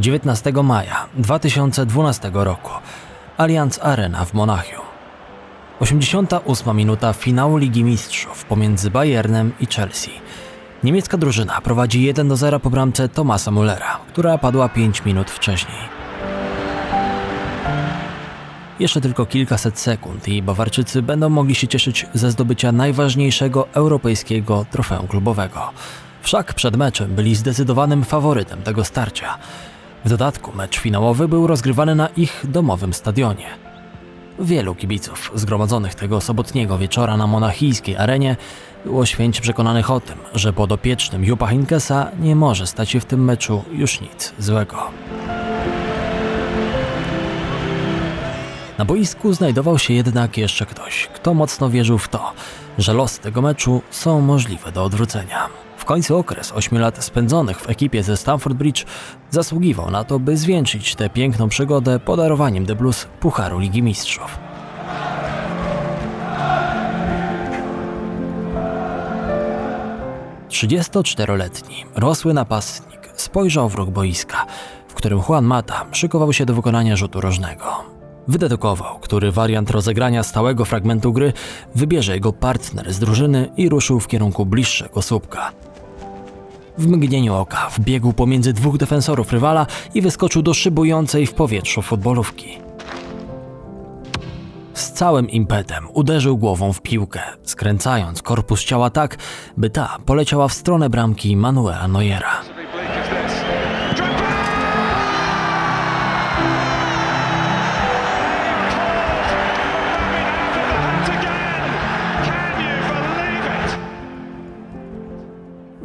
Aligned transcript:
19 0.00 0.52
maja 0.62 1.06
2012 1.14 2.30
roku. 2.34 2.70
Allianz 3.36 3.78
Arena 3.82 4.24
w 4.24 4.34
Monachium. 4.34 4.84
88 5.80 6.76
minuta 6.76 7.12
finału 7.12 7.56
Ligi 7.56 7.84
Mistrzów 7.84 8.44
pomiędzy 8.44 8.90
Bayernem 8.90 9.52
i 9.60 9.66
Chelsea. 9.66 10.10
Niemiecka 10.84 11.16
drużyna 11.16 11.60
prowadzi 11.60 12.02
1 12.02 12.28
do 12.28 12.36
0 12.36 12.60
po 12.60 12.70
bramce 12.70 13.08
Tomasa 13.08 13.50
Mullera, 13.50 13.98
która 14.08 14.38
padła 14.38 14.68
5 14.68 15.04
minut 15.04 15.30
wcześniej. 15.30 15.78
Jeszcze 18.78 19.00
tylko 19.00 19.26
kilkaset 19.26 19.78
sekund 19.78 20.28
i 20.28 20.42
Bawarczycy 20.42 21.02
będą 21.02 21.28
mogli 21.28 21.54
się 21.54 21.68
cieszyć 21.68 22.06
ze 22.14 22.30
zdobycia 22.30 22.72
najważniejszego 22.72 23.68
europejskiego 23.72 24.66
trofeum 24.70 25.08
klubowego. 25.08 25.70
Wszak 26.22 26.54
przed 26.54 26.76
meczem 26.76 27.14
byli 27.14 27.34
zdecydowanym 27.34 28.04
faworytem 28.04 28.62
tego 28.62 28.84
starcia. 28.84 29.38
W 30.04 30.08
dodatku 30.08 30.52
mecz 30.56 30.78
finałowy 30.78 31.28
był 31.28 31.46
rozgrywany 31.46 31.94
na 31.94 32.08
ich 32.08 32.44
domowym 32.44 32.94
stadionie. 32.94 33.46
Wielu 34.38 34.74
kibiców 34.74 35.32
zgromadzonych 35.34 35.94
tego 35.94 36.20
sobotniego 36.20 36.78
wieczora 36.78 37.16
na 37.16 37.26
monachijskiej 37.26 37.96
arenie 37.96 38.36
było 38.84 39.06
święcie 39.06 39.40
przekonanych 39.40 39.90
o 39.90 40.00
tym, 40.00 40.18
że 40.34 40.52
podopiecznym 40.52 41.24
Jupa 41.24 41.46
Hinkesa 41.46 42.10
nie 42.20 42.36
może 42.36 42.66
stać 42.66 42.90
się 42.90 43.00
w 43.00 43.04
tym 43.04 43.24
meczu 43.24 43.64
już 43.72 44.00
nic 44.00 44.34
złego. 44.38 44.76
Na 48.78 48.84
boisku 48.84 49.32
znajdował 49.32 49.78
się 49.78 49.94
jednak 49.94 50.38
jeszcze 50.38 50.66
ktoś, 50.66 51.08
kto 51.14 51.34
mocno 51.34 51.70
wierzył 51.70 51.98
w 51.98 52.08
to, 52.08 52.32
że 52.78 52.92
losy 52.92 53.20
tego 53.20 53.42
meczu 53.42 53.82
są 53.90 54.20
możliwe 54.20 54.72
do 54.72 54.84
odwrócenia. 54.84 55.48
W 55.80 55.84
końcu 55.84 56.16
okres 56.16 56.52
8 56.52 56.78
lat 56.78 57.04
spędzonych 57.04 57.60
w 57.60 57.70
ekipie 57.70 58.02
ze 58.02 58.16
Stamford 58.16 58.56
Bridge 58.56 58.84
zasługiwał 59.30 59.90
na 59.90 60.04
to, 60.04 60.18
by 60.18 60.36
zwieńczyć 60.36 60.94
tę 60.94 61.10
piękną 61.10 61.48
przygodę 61.48 61.98
podarowaniem 61.98 62.66
The 62.66 62.74
Blues 62.74 63.06
Pucharu 63.20 63.58
Ligi 63.58 63.82
Mistrzów. 63.82 64.38
Trzydziestoczteroletni, 70.48 71.84
rosły 71.96 72.34
napastnik 72.34 73.10
spojrzał 73.14 73.68
w 73.68 73.74
róg 73.74 73.90
boiska, 73.90 74.46
w 74.88 74.94
którym 74.94 75.20
Juan 75.28 75.44
Mata 75.44 75.86
szykował 75.92 76.32
się 76.32 76.46
do 76.46 76.54
wykonania 76.54 76.96
rzutu 76.96 77.20
rożnego. 77.20 77.64
Wydedukował, 78.28 78.98
który 78.98 79.32
wariant 79.32 79.70
rozegrania 79.70 80.22
stałego 80.22 80.64
fragmentu 80.64 81.12
gry 81.12 81.32
wybierze 81.74 82.14
jego 82.14 82.32
partner 82.32 82.92
z 82.92 82.98
drużyny 82.98 83.52
i 83.56 83.68
ruszył 83.68 84.00
w 84.00 84.06
kierunku 84.06 84.46
bliższego 84.46 85.02
słupka. 85.02 85.52
W 86.78 86.86
mgnieniu 86.86 87.34
oka 87.34 87.68
wbiegł 87.70 88.12
pomiędzy 88.12 88.52
dwóch 88.52 88.78
defensorów 88.78 89.32
rywala 89.32 89.66
i 89.94 90.02
wyskoczył 90.02 90.42
do 90.42 90.54
szybującej 90.54 91.26
w 91.26 91.32
powietrzu 91.32 91.82
futbolówki. 91.82 92.58
Z 94.74 94.92
całym 94.92 95.30
impetem 95.30 95.88
uderzył 95.92 96.38
głową 96.38 96.72
w 96.72 96.82
piłkę, 96.82 97.20
skręcając 97.42 98.22
korpus 98.22 98.64
ciała 98.64 98.90
tak, 98.90 99.16
by 99.56 99.70
ta 99.70 99.98
poleciała 100.06 100.48
w 100.48 100.52
stronę 100.52 100.90
bramki 100.90 101.36
Manuela 101.36 101.88
Neuera. 101.88 102.59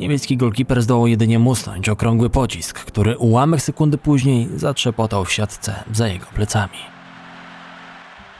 Niemiecki 0.05 0.37
golkiper 0.37 0.81
zdołał 0.81 1.07
jedynie 1.07 1.39
musnąć 1.39 1.89
okrągły 1.89 2.29
pocisk, 2.29 2.79
który 2.79 3.17
ułamek 3.17 3.61
sekundy 3.61 3.97
później 3.97 4.49
zatrzepotał 4.55 5.25
w 5.25 5.31
siatce 5.31 5.83
za 5.93 6.07
jego 6.07 6.25
plecami. 6.25 6.77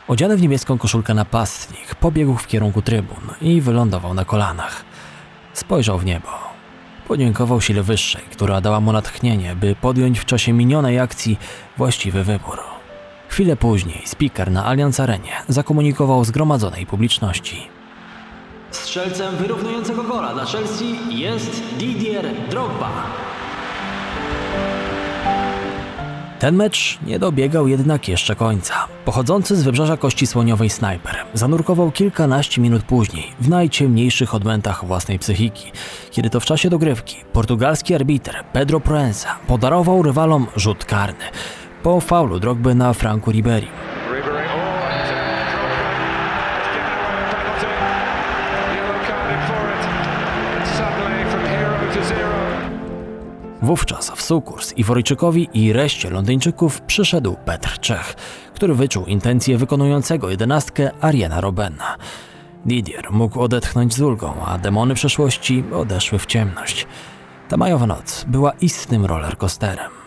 Odziany 0.08 0.38
w 0.38 0.42
niebieską 0.42 0.78
koszulkę 0.78 1.14
napastnik 1.14 1.96
pobiegł 1.96 2.36
w 2.36 2.48
kierunku 2.48 2.82
trybun 2.82 3.18
i 3.42 3.62
wylądował 3.62 4.14
na 4.14 4.26
kolanach. 4.26 4.86
Spojrzał 5.54 6.00
w 6.00 6.06
niebo. 6.06 6.28
Podziękował 7.08 7.62
sile 7.62 7.84
wyższej, 7.84 8.24
która 8.32 8.62
dała 8.62 8.80
mu 8.80 8.92
natchnienie, 8.92 9.56
by 9.56 9.76
podjąć 9.76 10.20
w 10.20 10.26
czasie 10.26 10.54
minionej 10.54 11.00
akcji 11.00 11.38
właściwy 11.78 12.24
wybór. 12.24 12.60
Chwilę 13.28 13.56
później 13.56 14.02
speaker 14.06 14.52
na 14.52 14.66
Allianz 14.66 15.00
Arenie 15.00 15.34
zakomunikował 15.48 16.26
zgromadzonej 16.26 16.86
publiczności. 16.86 17.75
Strzelcem 18.76 19.36
wyrównującego 19.36 20.04
gola 20.04 20.34
dla 20.34 20.46
Chelsea 20.46 20.96
jest 21.10 21.64
Didier 21.78 22.26
Drogba. 22.50 22.90
Ten 26.40 26.56
mecz 26.56 27.00
nie 27.06 27.20
dobiegał 27.20 27.68
jednak 27.68 28.08
jeszcze 28.08 28.36
końca. 28.36 28.74
Pochodzący 29.06 29.56
z 29.56 29.64
wybrzeża 29.64 29.98
Kości 29.98 30.28
Słoniowej 30.28 30.70
snajper 30.70 31.16
zanurkował 31.34 31.92
kilkanaście 31.92 32.62
minut 32.62 32.84
później 32.84 33.32
w 33.40 33.50
najciemniejszych 33.50 34.36
odmętach 34.36 34.86
własnej 34.86 35.20
psychiki, 35.20 35.72
kiedy 36.12 36.30
to 36.30 36.40
w 36.40 36.46
czasie 36.46 36.70
dogrywki 36.70 37.16
portugalski 37.34 37.96
arbiter 37.96 38.44
Pedro 38.54 38.80
Proenza 38.80 39.36
podarował 39.48 40.04
rywalom 40.04 40.48
rzut 40.56 40.86
karny 40.86 41.26
po 41.84 42.02
faulu 42.02 42.40
Drogby 42.40 42.76
na 42.76 42.94
Franku 42.94 43.32
Ribery. 43.32 43.68
Wówczas 53.66 54.12
w 54.12 54.22
sukurs 54.22 54.74
Iworyjczykowi 54.78 55.50
i 55.54 55.74
reszcie 55.74 56.10
Londyńczyków 56.10 56.82
przyszedł 56.82 57.36
Petr 57.46 57.80
Czech, 57.80 58.16
który 58.54 58.76
wyczuł 58.76 59.06
intencje 59.06 59.58
wykonującego 59.58 60.30
jedenastkę 60.30 60.92
Ariana 61.02 61.42
Robena. 61.42 61.98
Didier 62.66 63.12
mógł 63.12 63.40
odetchnąć 63.40 63.94
z 63.94 64.02
ulgą, 64.02 64.34
a 64.46 64.58
demony 64.58 64.96
przeszłości 64.96 65.64
odeszły 65.74 66.20
w 66.20 66.26
ciemność. 66.26 66.88
Ta 67.50 67.58
majowa 67.58 67.88
noc 67.88 68.26
była 68.28 68.52
istnym 68.52 69.06
rollercoasterem. 69.06 70.05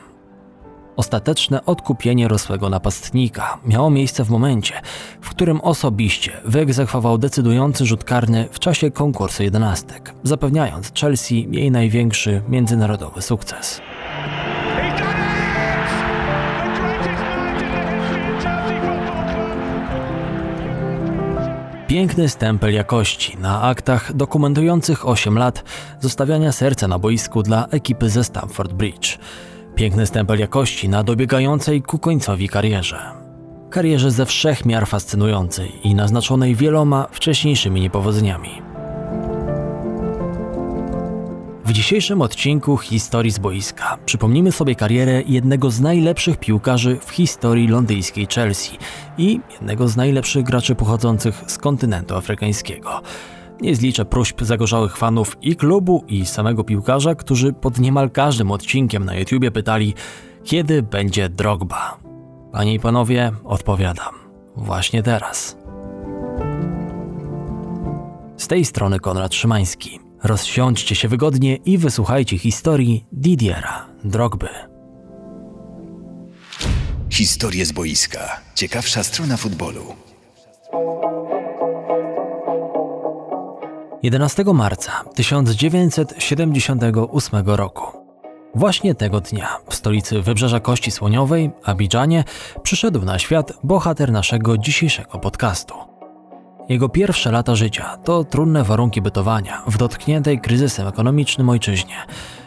Ostateczne 0.98 1.64
odkupienie 1.64 2.28
rosłego 2.28 2.70
napastnika 2.70 3.59
miało 3.66 3.91
miejsce 3.91 4.25
w 4.25 4.31
momencie, 4.31 4.75
w 5.20 5.31
którym 5.31 5.60
osobiście 5.60 6.32
wyegzekwował 6.44 7.19
decydujący 7.19 7.86
rzut 7.86 8.04
karny 8.04 8.48
w 8.53 8.59
czasie 8.59 8.91
konkursu 8.91 9.42
jedenastek, 9.42 10.14
zapewniając 10.22 10.92
Chelsea 11.00 11.48
jej 11.50 11.70
największy 11.70 12.42
międzynarodowy 12.48 13.22
sukces. 13.22 13.81
Piękny 21.88 22.28
stempel 22.28 22.75
jakości 22.75 23.37
na 23.37 23.62
aktach 23.62 24.12
dokumentujących 24.12 25.08
8 25.08 25.38
lat 25.38 25.64
zostawiania 26.00 26.53
serca 26.53 26.88
na 26.88 26.98
boisku 26.98 27.42
dla 27.42 27.66
ekipy 27.70 28.10
ze 28.10 28.25
Stamford 28.25 28.72
Bridge. 28.72 29.19
Piękny 29.78 30.06
stempel 30.06 30.39
jakości 30.39 30.89
na 30.89 31.03
dobiegającej 31.03 31.83
ku 31.83 31.99
końcowi 31.99 32.49
karierze. 32.49 32.99
Karierze 33.71 34.11
ze 34.11 34.27
wszech 34.27 34.65
miar 34.65 34.87
fascynującej 34.87 35.72
i 35.84 35.94
naznaczonej 35.94 36.55
wieloma 36.55 37.06
wcześniejszymi 37.12 37.81
niepowodzeniami. 37.81 38.49
W 41.65 41.72
dzisiejszym 41.72 42.22
odcinku 42.22 42.77
Historii 42.77 43.31
z 43.31 43.38
boiska 43.38 43.99
przypomnimy 44.06 44.53
sobie 44.53 44.75
karierę 44.75 45.22
jednego 45.27 45.71
z 45.71 45.81
najlepszych 45.81 46.38
piłkarzy 46.38 46.99
w 47.00 47.11
historii 47.11 47.69
londyńskiej 47.69 48.27
Chelsea 48.34 48.78
i 49.19 49.41
jednego 49.53 49.88
z 49.88 49.97
najlepszych 49.97 50.44
graczy 50.44 50.75
pochodzących 50.75 51.44
z 51.47 51.58
kontynentu 51.58 52.14
afrykańskiego. 52.14 53.02
Nie 53.60 53.76
zliczę 53.76 54.05
próśb 54.05 54.43
zagorzałych 54.43 54.96
fanów 54.96 55.37
i 55.43 55.56
klubu, 55.56 56.05
i 56.08 56.26
samego 56.26 56.64
piłkarza, 56.64 57.14
którzy 57.14 57.52
pod 57.52 57.78
niemal 57.78 58.10
każdym 58.10 58.50
odcinkiem 58.50 59.05
na 59.05 59.14
YouTubie 59.16 59.50
pytali, 59.50 59.94
kiedy 60.44 60.82
będzie 60.82 61.28
Drogba. 61.28 61.99
Panie 62.52 62.75
i 62.75 62.81
panowie, 62.81 63.32
odpowiadam. 63.44 64.14
Właśnie 64.56 65.02
teraz. 65.02 65.56
Z 68.37 68.49
tej 68.49 68.64
strony 68.64 69.00
Konrad 69.00 69.34
Szymański. 69.34 70.00
Rozsiądźcie 70.22 70.94
się 70.94 71.08
wygodnie 71.08 71.56
i 71.56 71.78
wysłuchajcie 71.78 72.38
historii 72.38 73.06
Didiera 73.12 73.87
Drogby. 74.04 74.49
Historie 77.11 77.66
z 77.66 77.72
boiska. 77.72 78.40
Ciekawsza 78.54 79.02
strona 79.02 79.37
futbolu. 79.37 79.82
11 84.03 84.45
marca 84.55 84.93
1978 85.15 87.47
roku. 87.47 87.99
Właśnie 88.55 88.95
tego 88.95 89.21
dnia 89.21 89.59
w 89.69 89.75
stolicy 89.75 90.23
Wybrzeża 90.23 90.61
Kości 90.61 90.91
Słoniowej, 90.91 91.50
Abidżanie, 91.65 92.25
przyszedł 92.62 93.05
na 93.05 93.19
świat 93.19 93.53
bohater 93.65 94.12
naszego 94.12 94.59
dzisiejszego 94.59 95.19
podcastu. 95.19 95.75
Jego 96.69 96.89
pierwsze 96.89 97.33
lata 97.33 97.55
życia 97.55 97.97
to 98.05 98.25
trudne 98.25 98.65
warunki 98.65 99.03
bytowania 99.03 99.62
w 99.67 99.77
dotkniętej 99.77 100.41
kryzysem 100.41 100.87
ekonomicznym 100.87 101.49
ojczyźnie. 101.49 101.97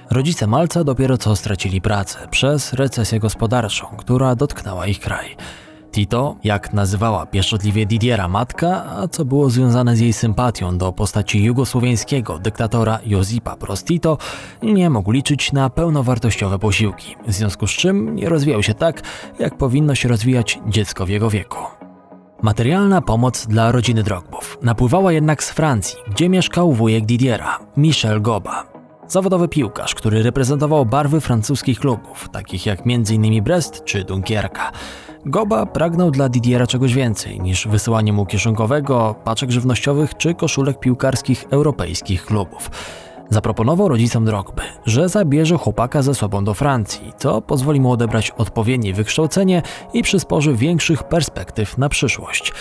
Rodzice 0.09 0.48
Malca 0.48 0.83
dopiero 0.83 1.18
co 1.18 1.36
stracili 1.36 1.81
pracę 1.81 2.27
przez 2.27 2.74
recesję 2.74 3.19
gospodarczą, 3.19 3.86
która 3.98 4.36
dotknęła 4.36 4.88
ich 4.88 5.00
kraj. 5.00 5.36
Tito, 5.91 6.35
jak 6.43 6.73
nazywała 6.73 7.25
pieszczotliwie 7.25 7.85
Didiera 7.85 8.27
matka, 8.27 8.85
a 8.85 9.07
co 9.07 9.25
było 9.25 9.49
związane 9.49 9.95
z 9.95 9.99
jej 9.99 10.13
sympatią 10.13 10.77
do 10.77 10.91
postaci 10.91 11.43
jugosłowiańskiego 11.43 12.39
dyktatora 12.39 12.99
Josipa 13.05 13.55
Broz 13.55 13.83
Tito, 13.83 14.17
nie 14.63 14.89
mógł 14.89 15.11
liczyć 15.11 15.51
na 15.51 15.69
pełnowartościowe 15.69 16.59
posiłki, 16.59 17.15
w 17.27 17.33
związku 17.33 17.67
z 17.67 17.71
czym 17.71 18.15
nie 18.15 18.29
rozwijał 18.29 18.63
się 18.63 18.73
tak, 18.73 19.01
jak 19.39 19.57
powinno 19.57 19.95
się 19.95 20.09
rozwijać 20.09 20.59
dziecko 20.67 21.05
w 21.05 21.09
jego 21.09 21.29
wieku. 21.29 21.59
Materialna 22.41 23.01
pomoc 23.01 23.47
dla 23.47 23.71
rodziny 23.71 24.03
Drogbów 24.03 24.57
napływała 24.61 25.11
jednak 25.11 25.43
z 25.43 25.51
Francji, 25.51 25.97
gdzie 26.11 26.29
mieszkał 26.29 26.73
wujek 26.73 27.05
Didiera, 27.05 27.59
Michel 27.77 28.21
Goba. 28.21 28.71
Zawodowy 29.07 29.47
piłkarz, 29.47 29.95
który 29.95 30.23
reprezentował 30.23 30.85
barwy 30.85 31.21
francuskich 31.21 31.79
klubów, 31.79 32.29
takich 32.29 32.65
jak 32.65 32.79
m.in. 32.85 33.43
Brest 33.43 33.83
czy 33.83 34.03
Dunkierka. 34.03 34.71
Goba 35.25 35.65
pragnął 35.65 36.12
dla 36.12 36.29
Didiera 36.29 36.68
czegoś 36.68 36.94
więcej 36.94 37.39
niż 37.39 37.68
wysyłanie 37.68 38.13
mu 38.13 38.25
kieszonkowego, 38.25 39.15
paczek 39.23 39.51
żywnościowych 39.51 40.18
czy 40.18 40.33
koszulek 40.33 40.79
piłkarskich 40.79 41.45
europejskich 41.50 42.25
klubów. 42.25 42.71
Zaproponował 43.29 43.88
rodzicom 43.88 44.25
Drogby, 44.25 44.62
że 44.85 45.09
zabierze 45.09 45.57
chłopaka 45.57 46.01
ze 46.01 46.15
sobą 46.15 46.44
do 46.44 46.53
Francji, 46.53 47.13
co 47.18 47.41
pozwoli 47.41 47.79
mu 47.79 47.91
odebrać 47.91 48.31
odpowiednie 48.31 48.94
wykształcenie 48.94 49.62
i 49.94 50.03
przysporzy 50.03 50.53
większych 50.53 51.03
perspektyw 51.03 51.77
na 51.77 51.89
przyszłość. 51.89 52.53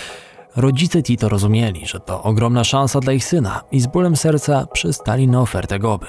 Rodzice 0.55 1.03
Tito 1.03 1.29
rozumieli, 1.29 1.87
że 1.87 1.99
to 1.99 2.23
ogromna 2.23 2.63
szansa 2.63 2.99
dla 2.99 3.13
ich 3.13 3.25
syna 3.25 3.61
i 3.71 3.79
z 3.79 3.87
bólem 3.87 4.15
serca 4.15 4.67
przystali 4.73 5.27
na 5.27 5.41
ofertę 5.41 5.79
Goby. 5.79 6.07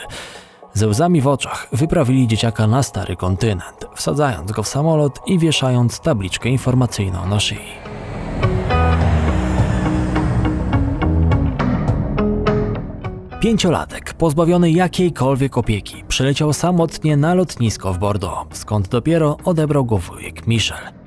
Ze 0.75 0.89
łzami 0.89 1.21
w 1.21 1.27
oczach 1.27 1.69
wyprawili 1.73 2.29
dzieciaka 2.29 2.67
na 2.67 2.83
stary 2.83 3.17
kontynent, 3.17 3.87
wsadzając 3.95 4.53
go 4.53 4.63
w 4.63 4.69
samolot 4.69 5.21
i 5.27 5.39
wieszając 5.39 6.01
tabliczkę 6.01 6.49
informacyjną 6.49 7.27
na 7.27 7.41
szyi. 7.41 7.59
Pięciolatek, 13.41 14.15
pozbawiony 14.15 14.71
jakiejkolwiek 14.71 15.59
opieki, 15.59 16.05
przyleciał 16.09 16.53
samotnie 16.53 17.17
na 17.17 17.35
lotnisko 17.35 17.93
w 17.93 17.99
Bordeaux, 17.99 18.59
skąd 18.59 18.89
dopiero 18.89 19.37
odebrał 19.45 19.85
go 19.85 19.99
wujek 19.99 20.47
Michel. 20.47 21.02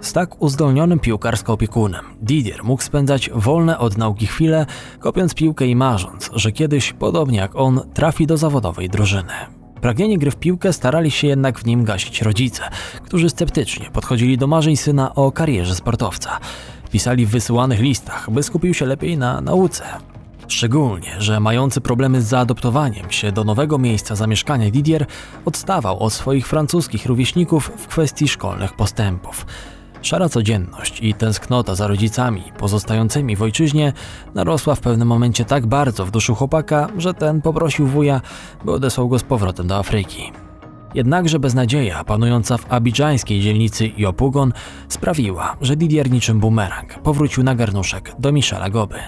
Z 0.00 0.12
tak 0.12 0.42
uzdolnionym 0.42 0.98
piłkarsko 0.98 1.52
opiekunem 1.52 2.04
Didier 2.22 2.64
mógł 2.64 2.82
spędzać 2.82 3.30
wolne 3.34 3.78
od 3.78 3.98
nauki 3.98 4.26
chwile, 4.26 4.66
kopiąc 5.00 5.34
piłkę 5.34 5.66
i 5.66 5.76
marząc, 5.76 6.30
że 6.34 6.52
kiedyś, 6.52 6.92
podobnie 6.92 7.38
jak 7.38 7.56
on, 7.56 7.80
trafi 7.94 8.26
do 8.26 8.36
zawodowej 8.36 8.88
drużyny. 8.88 9.32
Pragnienie 9.80 10.18
gry 10.18 10.30
w 10.30 10.36
piłkę 10.36 10.72
starali 10.72 11.10
się 11.10 11.26
jednak 11.26 11.58
w 11.58 11.66
nim 11.66 11.84
gasić 11.84 12.22
rodzice, 12.22 12.62
którzy 13.04 13.30
sceptycznie 13.30 13.90
podchodzili 13.90 14.38
do 14.38 14.46
marzeń 14.46 14.76
syna 14.76 15.14
o 15.14 15.32
karierze 15.32 15.74
sportowca. 15.74 16.40
Pisali 16.90 17.26
w 17.26 17.30
wysyłanych 17.30 17.80
listach, 17.80 18.30
by 18.30 18.42
skupił 18.42 18.74
się 18.74 18.86
lepiej 18.86 19.18
na 19.18 19.40
nauce. 19.40 19.84
Szczególnie, 20.48 21.14
że 21.18 21.40
mający 21.40 21.80
problemy 21.80 22.22
z 22.22 22.26
zaadoptowaniem 22.26 23.10
się 23.10 23.32
do 23.32 23.44
nowego 23.44 23.78
miejsca 23.78 24.14
zamieszkania 24.14 24.70
Didier 24.70 25.06
odstawał 25.44 25.98
od 25.98 26.12
swoich 26.12 26.46
francuskich 26.46 27.06
rówieśników 27.06 27.72
w 27.76 27.86
kwestii 27.86 28.28
szkolnych 28.28 28.72
postępów. 28.72 29.46
Szara 30.02 30.28
codzienność 30.28 31.00
i 31.02 31.14
tęsknota 31.14 31.74
za 31.74 31.86
rodzicami 31.86 32.42
pozostającymi 32.58 33.36
w 33.36 33.42
ojczyźnie 33.42 33.92
narosła 34.34 34.74
w 34.74 34.80
pewnym 34.80 35.08
momencie 35.08 35.44
tak 35.44 35.66
bardzo 35.66 36.06
w 36.06 36.10
duszy 36.10 36.34
chłopaka, 36.34 36.88
że 36.98 37.14
ten 37.14 37.42
poprosił 37.42 37.86
wuja, 37.86 38.20
by 38.64 38.72
odesłał 38.72 39.08
go 39.08 39.18
z 39.18 39.22
powrotem 39.22 39.66
do 39.66 39.76
Afryki. 39.76 40.32
Jednakże 40.94 41.38
beznadzieja 41.38 42.04
panująca 42.04 42.56
w 42.56 42.72
abidżańskiej 42.72 43.40
dzielnicy 43.40 43.90
Jopugon 43.96 44.52
sprawiła, 44.88 45.56
że 45.60 45.76
Didier 45.76 46.10
niczym 46.10 46.40
bumerang 46.40 46.98
powrócił 46.98 47.42
na 47.42 47.54
garnuszek 47.54 48.12
do 48.18 48.32
Michela 48.32 48.70
Goby. 48.70 48.98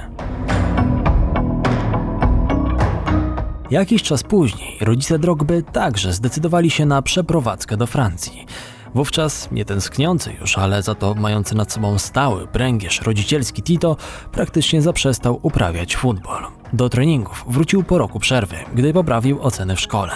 Jakiś 3.70 4.02
czas 4.02 4.22
później 4.22 4.78
rodzice 4.80 5.18
Drogby 5.18 5.62
także 5.72 6.12
zdecydowali 6.12 6.70
się 6.70 6.86
na 6.86 7.02
przeprowadzkę 7.02 7.76
do 7.76 7.86
Francji. 7.86 8.46
Wówczas 8.94 9.48
nie 9.52 9.64
tęskniący 9.64 10.32
już, 10.40 10.58
ale 10.58 10.82
za 10.82 10.94
to 10.94 11.14
mający 11.14 11.56
nad 11.56 11.72
sobą 11.72 11.98
stały 11.98 12.46
pręgierz 12.46 13.02
rodzicielski 13.02 13.62
Tito 13.62 13.96
praktycznie 14.32 14.82
zaprzestał 14.82 15.38
uprawiać 15.42 15.96
futbol. 15.96 16.42
Do 16.72 16.88
treningów 16.88 17.44
wrócił 17.48 17.82
po 17.82 17.98
roku 17.98 18.20
przerwy, 18.20 18.56
gdy 18.74 18.92
poprawił 18.92 19.42
oceny 19.42 19.76
w 19.76 19.80
szkole. 19.80 20.12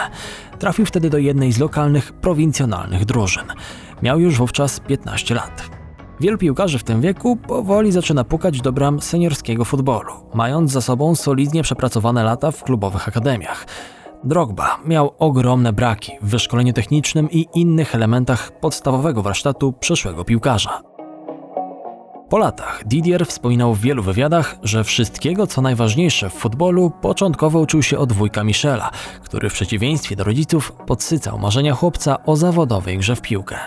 Trafił 0.58 0.86
wtedy 0.86 1.10
do 1.10 1.18
jednej 1.18 1.52
z 1.52 1.58
lokalnych, 1.58 2.12
prowincjonalnych 2.12 3.04
drużyn. 3.04 3.44
Miał 4.02 4.20
już 4.20 4.36
wówczas 4.36 4.80
15 4.80 5.34
lat. 5.34 5.70
Wielu 6.20 6.38
piłkarzy 6.38 6.78
w 6.78 6.84
tym 6.84 7.00
wieku 7.00 7.36
powoli 7.36 7.92
zaczyna 7.92 8.24
pukać 8.24 8.60
do 8.60 8.72
bram 8.72 9.00
seniorskiego 9.00 9.64
futbolu, 9.64 10.12
mając 10.34 10.72
za 10.72 10.80
sobą 10.80 11.14
solidnie 11.14 11.62
przepracowane 11.62 12.24
lata 12.24 12.50
w 12.50 12.64
klubowych 12.64 13.08
akademiach. 13.08 13.66
Drogba 14.24 14.78
miał 14.84 15.14
ogromne 15.18 15.72
braki 15.72 16.12
w 16.22 16.28
wyszkoleniu 16.28 16.72
technicznym 16.72 17.30
i 17.30 17.46
innych 17.54 17.94
elementach 17.94 18.60
podstawowego 18.60 19.22
warsztatu 19.22 19.72
przyszłego 19.72 20.24
piłkarza. 20.24 20.82
Po 22.28 22.38
latach 22.38 22.82
Didier 22.86 23.26
wspominał 23.26 23.74
w 23.74 23.80
wielu 23.80 24.02
wywiadach, 24.02 24.56
że 24.62 24.84
wszystkiego 24.84 25.46
co 25.46 25.62
najważniejsze 25.62 26.30
w 26.30 26.32
futbolu 26.32 26.92
początkowo 27.02 27.60
uczył 27.60 27.82
się 27.82 27.98
od 27.98 28.12
wujka 28.12 28.44
Michela, 28.44 28.90
który 29.22 29.50
w 29.50 29.52
przeciwieństwie 29.52 30.16
do 30.16 30.24
rodziców 30.24 30.72
podsycał 30.86 31.38
marzenia 31.38 31.74
chłopca 31.74 32.24
o 32.24 32.36
zawodowej 32.36 32.98
grze 32.98 33.16
w 33.16 33.20
piłkę. 33.20 33.58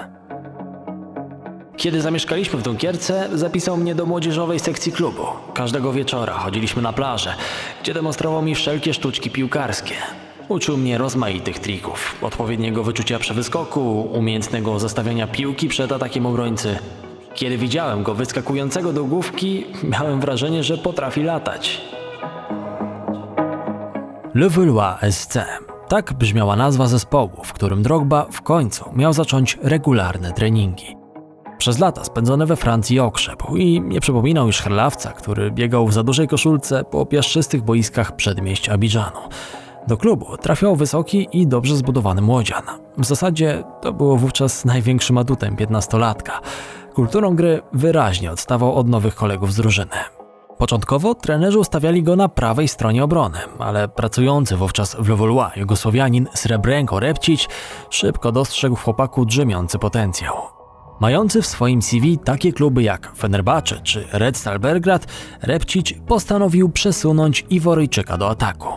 Kiedy 1.76 2.02
zamieszkaliśmy 2.02 2.60
w 2.60 2.64
Dunkierce, 2.64 3.30
zapisał 3.34 3.78
mnie 3.78 3.96
do 3.96 4.06
młodzieżowej 4.06 4.60
sekcji 4.60 4.92
klubu. 4.92 5.24
Każdego 5.54 5.94
wieczora 5.94 6.34
chodziliśmy 6.34 6.82
na 6.82 6.94
plażę, 6.94 7.34
gdzie 7.82 7.94
demonstrował 7.94 8.42
mi 8.42 8.56
wszelkie 8.56 8.94
sztuczki 8.94 9.32
piłkarskie. 9.32 9.96
Uczył 10.50 10.78
mnie 10.78 10.98
rozmaitych 10.98 11.60
trików, 11.60 12.16
odpowiedniego 12.22 12.84
wyczucia 12.84 13.20
przy 13.20 13.34
wyskoku, 13.34 14.02
umiejętnego 14.02 14.80
zastawiania 14.80 15.28
piłki 15.28 15.68
przed 15.68 15.92
atakiem 15.92 16.26
obrońcy. 16.26 16.80
Kiedy 17.34 17.58
widziałem 17.58 18.04
go 18.04 18.16
wyskakującego 18.16 18.94
do 18.94 19.04
główki, 19.04 19.66
miałem 19.84 20.20
wrażenie, 20.20 20.64
że 20.64 20.78
potrafi 20.78 21.24
latać. 21.24 21.82
Le 24.34 24.50
Valois 24.50 25.16
SC. 25.16 25.38
Tak 25.88 26.14
brzmiała 26.14 26.56
nazwa 26.56 26.88
zespołu, 26.88 27.44
w 27.44 27.54
którym 27.54 27.84
Drogba 27.84 28.28
w 28.32 28.42
końcu 28.42 28.86
miał 28.96 29.14
zacząć 29.14 29.58
regularne 29.62 30.34
treningi. 30.34 30.98
Przez 31.58 31.80
lata 31.80 32.04
spędzone 32.04 32.46
we 32.46 32.56
Francji 32.56 33.00
okrzepł 33.00 33.56
i 33.56 33.82
nie 33.82 34.00
przypominał 34.02 34.48
już 34.48 34.62
chrlawca, 34.62 35.12
który 35.12 35.52
biegał 35.52 35.88
w 35.88 35.94
za 35.94 36.04
dużej 36.04 36.28
koszulce 36.28 36.84
po 36.84 37.06
piaszczystych 37.06 37.62
boiskach 37.62 38.16
przedmieść 38.16 38.70
Abidżanu. 38.70 39.20
Do 39.88 39.98
klubu 39.98 40.38
trafiał 40.38 40.76
wysoki 40.76 41.28
i 41.32 41.48
dobrze 41.48 41.76
zbudowany 41.76 42.22
młodzian. 42.22 42.64
W 42.98 43.06
zasadzie 43.06 43.64
to 43.82 43.94
było 43.94 44.18
wówczas 44.18 44.66
największym 44.66 45.18
atutem 45.18 45.56
piętnastolatka. 45.56 46.42
Kulturą 46.94 47.36
gry 47.36 47.62
wyraźnie 47.74 48.32
odstawał 48.32 48.76
od 48.76 48.88
nowych 48.88 49.16
kolegów 49.16 49.54
z 49.54 49.56
drużyny. 49.56 49.96
Początkowo 50.58 51.16
trenerzy 51.16 51.60
ustawiali 51.60 52.04
go 52.04 52.16
na 52.16 52.30
prawej 52.30 52.68
stronie 52.68 53.04
obrony, 53.04 53.38
ale 53.60 53.88
pracujący 53.88 54.56
wówczas 54.56 54.96
w 55.00 55.10
Lewolois 55.10 55.56
Jugosłowianin 55.56 56.28
Srebrenko 56.34 57.00
Repcić 57.00 57.50
szybko 57.90 58.32
dostrzegł 58.32 58.76
w 58.76 58.84
chłopaku 58.84 59.26
drzemiący 59.26 59.80
potencjał. 59.80 60.36
Mający 61.00 61.42
w 61.42 61.48
swoim 61.48 61.82
CV 61.82 62.18
takie 62.18 62.54
kluby 62.54 62.84
jak 62.84 63.16
Fenerbahce 63.18 63.80
czy 63.84 64.08
Red 64.12 64.38
Star 64.38 64.60
Belgrad, 64.60 65.08
Repcić 65.42 65.94
postanowił 66.08 66.70
przesunąć 66.70 67.46
Iworyjczyka 67.50 68.18
do 68.18 68.30
ataku. 68.30 68.70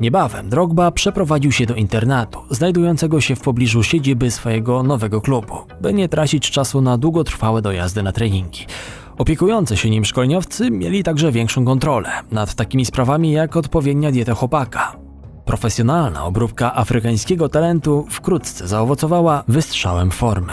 Niebawem 0.00 0.48
Drogba 0.48 0.90
przeprowadził 0.90 1.52
się 1.52 1.66
do 1.66 1.74
internatu, 1.74 2.40
znajdującego 2.50 3.20
się 3.20 3.36
w 3.36 3.40
pobliżu 3.40 3.82
siedziby 3.82 4.30
swojego 4.30 4.82
nowego 4.82 5.20
klubu, 5.20 5.54
by 5.80 5.94
nie 5.94 6.08
tracić 6.08 6.50
czasu 6.50 6.80
na 6.80 6.98
długotrwałe 6.98 7.62
dojazdy 7.62 8.02
na 8.02 8.12
treningi. 8.12 8.66
Opiekujący 9.18 9.76
się 9.76 9.90
nim 9.90 10.04
szkoleniowcy 10.04 10.70
mieli 10.70 11.02
także 11.02 11.32
większą 11.32 11.64
kontrolę 11.64 12.10
nad 12.30 12.54
takimi 12.54 12.84
sprawami 12.84 13.32
jak 13.32 13.56
odpowiednia 13.56 14.12
dieta 14.12 14.34
chłopaka. 14.34 14.96
Profesjonalna 15.44 16.24
obróbka 16.24 16.74
afrykańskiego 16.74 17.48
talentu 17.48 18.06
wkrótce 18.10 18.68
zaowocowała 18.68 19.44
wystrzałem 19.48 20.10
formy. 20.10 20.52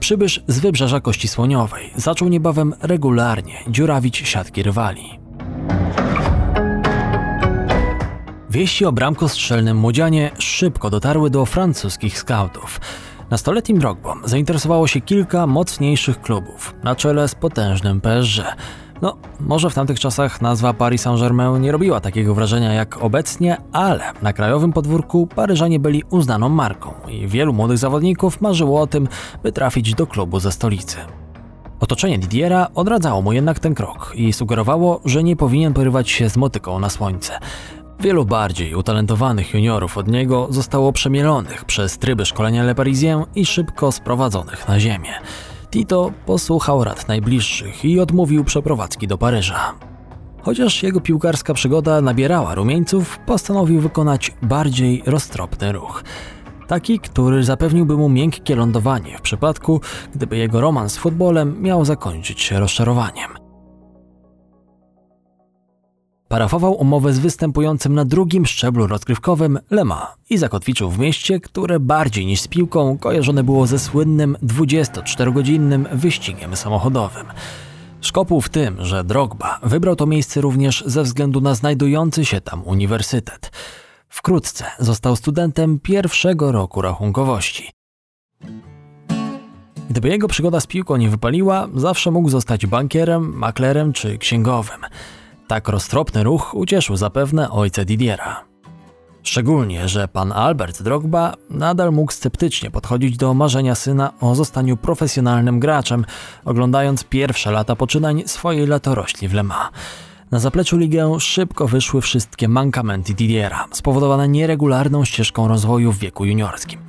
Przybysz 0.00 0.44
z 0.46 0.58
wybrzeża 0.58 1.00
Kości 1.00 1.28
Słoniowej 1.28 1.90
zaczął 1.96 2.28
niebawem 2.28 2.74
regularnie 2.80 3.54
dziurawić 3.68 4.16
siatki 4.16 4.62
rywali. 4.62 5.18
Wieści 8.50 8.84
o 8.84 8.92
bramkostrzelnym 8.92 9.76
młodzianie 9.76 10.30
szybko 10.38 10.90
dotarły 10.90 11.30
do 11.30 11.46
francuskich 11.46 12.18
skautów. 12.18 12.80
Nastoletnim 13.30 13.78
Drogbą 13.78 14.14
zainteresowało 14.24 14.86
się 14.86 15.00
kilka 15.00 15.46
mocniejszych 15.46 16.20
klubów, 16.20 16.74
na 16.84 16.96
czele 16.96 17.28
z 17.28 17.34
potężnym 17.34 18.00
PSG. 18.00 18.42
No, 19.02 19.16
może 19.40 19.70
w 19.70 19.74
tamtych 19.74 20.00
czasach 20.00 20.40
nazwa 20.40 20.72
Paris 20.72 21.02
Saint-Germain 21.02 21.60
nie 21.60 21.72
robiła 21.72 22.00
takiego 22.00 22.34
wrażenia 22.34 22.72
jak 22.72 23.02
obecnie, 23.02 23.56
ale 23.72 24.12
na 24.22 24.32
krajowym 24.32 24.72
podwórku 24.72 25.26
Paryżanie 25.26 25.80
byli 25.80 26.02
uznaną 26.10 26.48
marką 26.48 26.94
i 27.08 27.28
wielu 27.28 27.52
młodych 27.52 27.78
zawodników 27.78 28.40
marzyło 28.40 28.80
o 28.80 28.86
tym, 28.86 29.08
by 29.42 29.52
trafić 29.52 29.94
do 29.94 30.06
klubu 30.06 30.40
ze 30.40 30.52
stolicy. 30.52 30.96
Otoczenie 31.80 32.18
Didiera 32.18 32.68
odradzało 32.74 33.22
mu 33.22 33.32
jednak 33.32 33.58
ten 33.58 33.74
krok 33.74 34.12
i 34.14 34.32
sugerowało, 34.32 35.00
że 35.04 35.24
nie 35.24 35.36
powinien 35.36 35.74
porywać 35.74 36.10
się 36.10 36.30
z 36.30 36.36
motyką 36.36 36.80
na 36.80 36.90
słońce. 36.90 37.38
Wielu 38.00 38.24
bardziej 38.24 38.74
utalentowanych 38.74 39.54
juniorów 39.54 39.98
od 39.98 40.08
niego 40.08 40.46
zostało 40.50 40.92
przemielonych 40.92 41.64
przez 41.64 41.98
tryby 41.98 42.24
szkolenia 42.26 42.62
Le 42.62 42.74
Parisien 42.74 43.24
i 43.34 43.46
szybko 43.46 43.92
sprowadzonych 43.92 44.68
na 44.68 44.80
ziemię. 44.80 45.10
Tito 45.70 46.12
posłuchał 46.26 46.84
rad 46.84 47.08
najbliższych 47.08 47.84
i 47.84 48.00
odmówił 48.00 48.44
przeprowadzki 48.44 49.06
do 49.06 49.18
Paryża. 49.18 49.74
Chociaż 50.42 50.82
jego 50.82 51.00
piłkarska 51.00 51.54
przygoda 51.54 52.00
nabierała 52.00 52.54
rumieńców, 52.54 53.18
postanowił 53.26 53.80
wykonać 53.80 54.32
bardziej 54.42 55.02
roztropny 55.06 55.72
ruch. 55.72 56.04
Taki, 56.66 57.00
który 57.00 57.44
zapewniłby 57.44 57.96
mu 57.96 58.08
miękkie 58.08 58.56
lądowanie 58.56 59.18
w 59.18 59.22
przypadku, 59.22 59.80
gdyby 60.14 60.36
jego 60.36 60.60
romans 60.60 60.92
z 60.92 60.98
futbolem 60.98 61.62
miał 61.62 61.84
zakończyć 61.84 62.40
się 62.40 62.60
rozczarowaniem. 62.60 63.37
Parafował 66.28 66.72
umowę 66.72 67.12
z 67.12 67.18
występującym 67.18 67.94
na 67.94 68.04
drugim 68.04 68.46
szczeblu 68.46 68.86
rozgrywkowym 68.86 69.58
Lema 69.70 70.14
i 70.30 70.38
zakotwiczył 70.38 70.90
w 70.90 70.98
mieście, 70.98 71.40
które 71.40 71.80
bardziej 71.80 72.26
niż 72.26 72.40
z 72.40 72.48
piłką 72.48 72.98
kojarzone 72.98 73.44
było 73.44 73.66
ze 73.66 73.78
słynnym 73.78 74.36
24-godzinnym 74.42 75.86
wyścigiem 75.92 76.56
samochodowym. 76.56 77.26
Szkopuł 78.00 78.40
w 78.40 78.48
tym, 78.48 78.84
że 78.84 79.04
Drogba 79.04 79.60
wybrał 79.62 79.96
to 79.96 80.06
miejsce 80.06 80.40
również 80.40 80.84
ze 80.86 81.02
względu 81.02 81.40
na 81.40 81.54
znajdujący 81.54 82.24
się 82.24 82.40
tam 82.40 82.62
uniwersytet. 82.64 83.52
Wkrótce 84.08 84.64
został 84.78 85.16
studentem 85.16 85.80
pierwszego 85.80 86.52
roku 86.52 86.82
rachunkowości. 86.82 87.70
Gdyby 89.90 90.08
jego 90.08 90.28
przygoda 90.28 90.60
z 90.60 90.66
piłką 90.66 90.96
nie 90.96 91.10
wypaliła, 91.10 91.68
zawsze 91.74 92.10
mógł 92.10 92.28
zostać 92.28 92.66
bankierem, 92.66 93.32
maklerem 93.36 93.92
czy 93.92 94.18
księgowym. 94.18 94.80
Tak 95.48 95.68
roztropny 95.68 96.24
ruch 96.24 96.54
ucieszył 96.54 96.96
zapewne 96.96 97.50
ojca 97.50 97.84
Didiera. 97.84 98.44
Szczególnie, 99.22 99.88
że 99.88 100.08
pan 100.08 100.32
Albert 100.32 100.82
Drogba 100.82 101.34
nadal 101.50 101.92
mógł 101.92 102.12
sceptycznie 102.12 102.70
podchodzić 102.70 103.16
do 103.16 103.34
marzenia 103.34 103.74
syna 103.74 104.12
o 104.20 104.34
zostaniu 104.34 104.76
profesjonalnym 104.76 105.60
graczem, 105.60 106.04
oglądając 106.44 107.04
pierwsze 107.04 107.50
lata 107.50 107.76
poczynań 107.76 108.22
swojej 108.26 108.66
latorośli 108.66 109.28
w 109.28 109.34
Le 109.34 109.42
Mans. 109.42 109.70
Na 110.30 110.38
zapleczu 110.38 110.76
ligę 110.76 111.20
szybko 111.20 111.68
wyszły 111.68 112.00
wszystkie 112.00 112.48
mankamenty 112.48 113.14
Didiera, 113.14 113.64
spowodowane 113.72 114.28
nieregularną 114.28 115.04
ścieżką 115.04 115.48
rozwoju 115.48 115.92
w 115.92 115.98
wieku 115.98 116.24
juniorskim. 116.24 116.87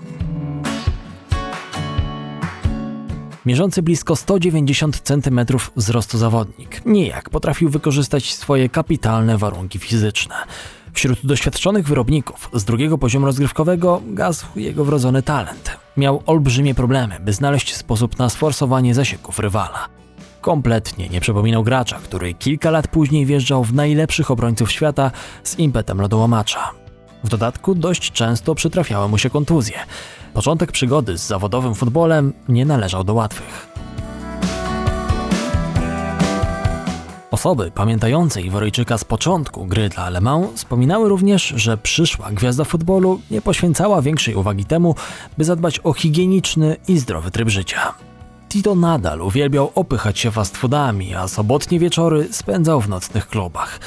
Mierzący 3.50 3.82
blisko 3.82 4.16
190 4.16 5.02
cm 5.02 5.40
wzrostu 5.76 6.18
zawodnik, 6.18 6.86
nijak 6.86 7.30
potrafił 7.30 7.70
wykorzystać 7.70 8.34
swoje 8.34 8.70
kapitalne 8.70 9.38
warunki 9.38 9.80
fizyczne. 9.80 10.36
Wśród 10.94 11.26
doświadczonych 11.26 11.88
wyrobników 11.88 12.50
z 12.54 12.66
drugiego 12.66 12.98
poziomu 12.98 13.26
rozgrywkowego 13.26 14.02
gasł 14.08 14.46
jego 14.56 14.86
wrodzony 14.86 15.24
talent. 15.24 15.78
Miał 15.98 16.24
olbrzymie 16.26 16.76
problemy, 16.76 17.20
by 17.20 17.34
znaleźć 17.34 17.76
sposób 17.76 18.20
na 18.20 18.30
sforsowanie 18.30 18.94
zasieków 18.94 19.40
rywala. 19.40 19.88
Kompletnie 20.42 21.10
nie 21.10 21.22
przypominał 21.22 21.64
gracza, 21.64 22.00
który 22.04 22.34
kilka 22.34 22.72
lat 22.72 22.88
później 22.88 23.26
wjeżdżał 23.26 23.64
w 23.64 23.74
najlepszych 23.74 24.32
obrońców 24.32 24.72
świata 24.72 25.12
z 25.44 25.60
impetem 25.60 26.02
lodołamacza. 26.02 26.72
W 27.24 27.30
dodatku 27.30 27.76
dość 27.76 28.12
często 28.12 28.56
przytrafiały 28.56 29.08
mu 29.08 29.18
się 29.18 29.30
kontuzje. 29.30 29.80
Początek 30.40 30.72
przygody 30.72 31.18
z 31.18 31.28
zawodowym 31.28 31.76
futbolem 31.76 32.34
nie 32.50 32.66
należał 32.66 33.04
do 33.04 33.14
łatwych. 33.14 33.68
Osoby 37.32 37.72
pamiętające 37.76 38.42
Iworyjczyka 38.42 38.98
z 38.98 39.04
początku 39.04 39.66
gry 39.66 39.90
dla 39.90 40.12
Alemão 40.12 40.48
wspominały 40.56 41.10
również, 41.10 41.54
że 41.56 41.78
przyszła 41.78 42.32
gwiazda 42.32 42.64
futbolu 42.64 43.22
nie 43.32 43.42
poświęcała 43.42 44.02
większej 44.02 44.36
uwagi 44.36 44.66
temu, 44.66 44.96
by 45.38 45.44
zadbać 45.44 45.80
o 45.84 45.94
higieniczny 45.94 46.76
i 46.88 46.98
zdrowy 46.98 47.32
tryb 47.32 47.50
życia. 47.50 47.94
Tito 48.50 48.76
nadal 48.76 49.22
uwielbiał 49.22 49.72
opychać 49.76 50.20
się 50.20 50.32
fast 50.32 50.58
foodami, 50.58 51.16
a 51.16 51.28
sobotnie 51.28 51.80
wieczory 51.80 52.28
spędzał 52.32 52.82
w 52.82 52.90
nocnych 52.90 53.28
klubach. 53.28 53.80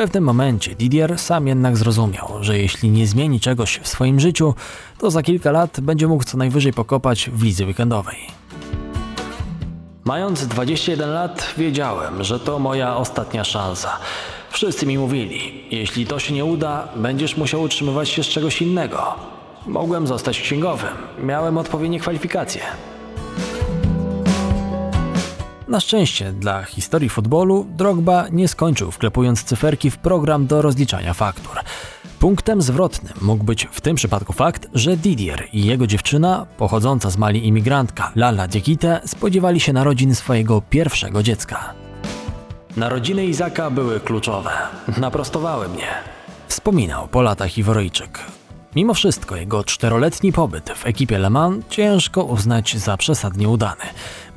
Pewnym 0.00 0.24
momencie 0.24 0.74
Didier 0.74 1.18
sam 1.18 1.46
jednak 1.46 1.76
zrozumiał, 1.76 2.28
że 2.40 2.58
jeśli 2.58 2.90
nie 2.90 3.06
zmieni 3.06 3.40
czegoś 3.40 3.80
w 3.82 3.88
swoim 3.88 4.20
życiu, 4.20 4.54
to 4.98 5.10
za 5.10 5.22
kilka 5.22 5.50
lat 5.50 5.80
będzie 5.80 6.06
mógł 6.06 6.24
co 6.24 6.38
najwyżej 6.38 6.72
pokopać 6.72 7.30
w 7.32 7.42
lidze 7.42 7.66
weekendowej. 7.66 8.16
Mając 10.04 10.46
21 10.46 11.10
lat, 11.10 11.54
wiedziałem, 11.58 12.24
że 12.24 12.40
to 12.40 12.58
moja 12.58 12.96
ostatnia 12.96 13.44
szansa. 13.44 13.96
Wszyscy 14.50 14.86
mi 14.86 14.98
mówili, 14.98 15.64
jeśli 15.70 16.06
to 16.06 16.18
się 16.18 16.34
nie 16.34 16.44
uda, 16.44 16.88
będziesz 16.96 17.36
musiał 17.36 17.62
utrzymywać 17.62 18.08
się 18.08 18.22
z 18.22 18.26
czegoś 18.26 18.62
innego. 18.62 19.14
Mogłem 19.66 20.06
zostać 20.06 20.40
księgowym, 20.40 20.94
miałem 21.22 21.58
odpowiednie 21.58 22.00
kwalifikacje. 22.00 22.62
Na 25.70 25.80
szczęście 25.80 26.32
dla 26.32 26.62
historii 26.62 27.08
futbolu 27.08 27.66
Drogba 27.76 28.28
nie 28.32 28.48
skończył 28.48 28.90
wklepując 28.90 29.44
cyferki 29.44 29.90
w 29.90 29.98
program 29.98 30.46
do 30.46 30.62
rozliczania 30.62 31.14
faktur. 31.14 31.58
Punktem 32.18 32.62
zwrotnym 32.62 33.12
mógł 33.20 33.44
być 33.44 33.68
w 33.72 33.80
tym 33.80 33.96
przypadku 33.96 34.32
fakt, 34.32 34.68
że 34.74 34.96
Didier 34.96 35.48
i 35.52 35.64
jego 35.64 35.86
dziewczyna, 35.86 36.46
pochodząca 36.58 37.10
z 37.10 37.16
Mali 37.16 37.46
imigrantka 37.46 38.12
Lala 38.14 38.48
Diekite, 38.48 39.00
spodziewali 39.06 39.60
się 39.60 39.72
narodzin 39.72 40.14
swojego 40.14 40.62
pierwszego 40.70 41.22
dziecka. 41.22 41.74
Narodziny 42.76 43.26
Izaka 43.26 43.70
były 43.70 44.00
kluczowe. 44.00 44.50
Naprostowały 44.98 45.68
mnie. 45.68 45.88
Wspominał 46.48 47.08
po 47.08 47.22
latach 47.22 47.58
Iworyjczyk. 47.58 48.18
Mimo 48.76 48.94
wszystko 48.94 49.36
jego 49.36 49.64
czteroletni 49.64 50.32
pobyt 50.32 50.70
w 50.70 50.86
ekipie 50.86 51.18
Le 51.18 51.30
Mans 51.30 51.64
ciężko 51.68 52.24
uznać 52.24 52.76
za 52.76 52.96
przesadnie 52.96 53.48
udany. 53.48 53.82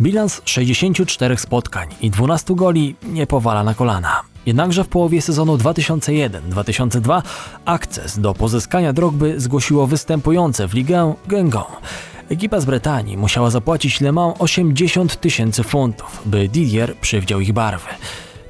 Bilans 0.01 0.41
64 0.45 1.37
spotkań 1.37 1.89
i 2.01 2.11
12 2.11 2.55
goli 2.55 2.95
nie 3.03 3.27
powala 3.27 3.63
na 3.63 3.73
kolana. 3.73 4.21
Jednakże 4.45 4.83
w 4.83 4.87
połowie 4.87 5.21
sezonu 5.21 5.57
2001-2002 5.57 7.21
akces 7.65 8.19
do 8.19 8.33
pozyskania 8.33 8.93
Drogby 8.93 9.39
zgłosiło 9.39 9.87
występujące 9.87 10.67
w 10.67 10.73
ligę 10.73 11.13
Gęgą. 11.27 11.63
Ekipa 12.29 12.59
z 12.59 12.65
Brytanii 12.65 13.17
musiała 13.17 13.49
zapłacić 13.49 14.01
Le 14.01 14.11
Mans 14.11 14.35
80 14.39 15.19
tysięcy 15.19 15.63
funtów, 15.63 16.21
by 16.25 16.47
Didier 16.47 16.95
przywdział 16.97 17.39
ich 17.39 17.53
barwy. 17.53 17.89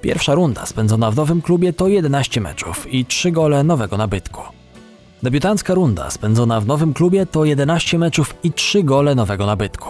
Pierwsza 0.02 0.34
runda 0.34 0.66
spędzona 0.66 1.12
w 1.12 1.16
nowym 1.16 1.42
klubie 1.42 1.74
to 1.74 1.88
11 1.88 2.42
meczów 2.42 2.94
i 2.94 3.06
3 3.06 3.32
gole 3.32 3.64
nowego 3.64 3.98
nabytku. 3.98 4.63
Debiutancka 5.24 5.74
runda 5.74 6.10
spędzona 6.10 6.62
w 6.62 6.68
nowym 6.68 6.94
klubie 6.94 7.26
to 7.26 7.46
11 7.46 7.98
meczów 8.00 8.36
i 8.44 8.52
3 8.52 8.84
gole 8.84 9.16
nowego 9.16 9.46
nabytku. 9.46 9.90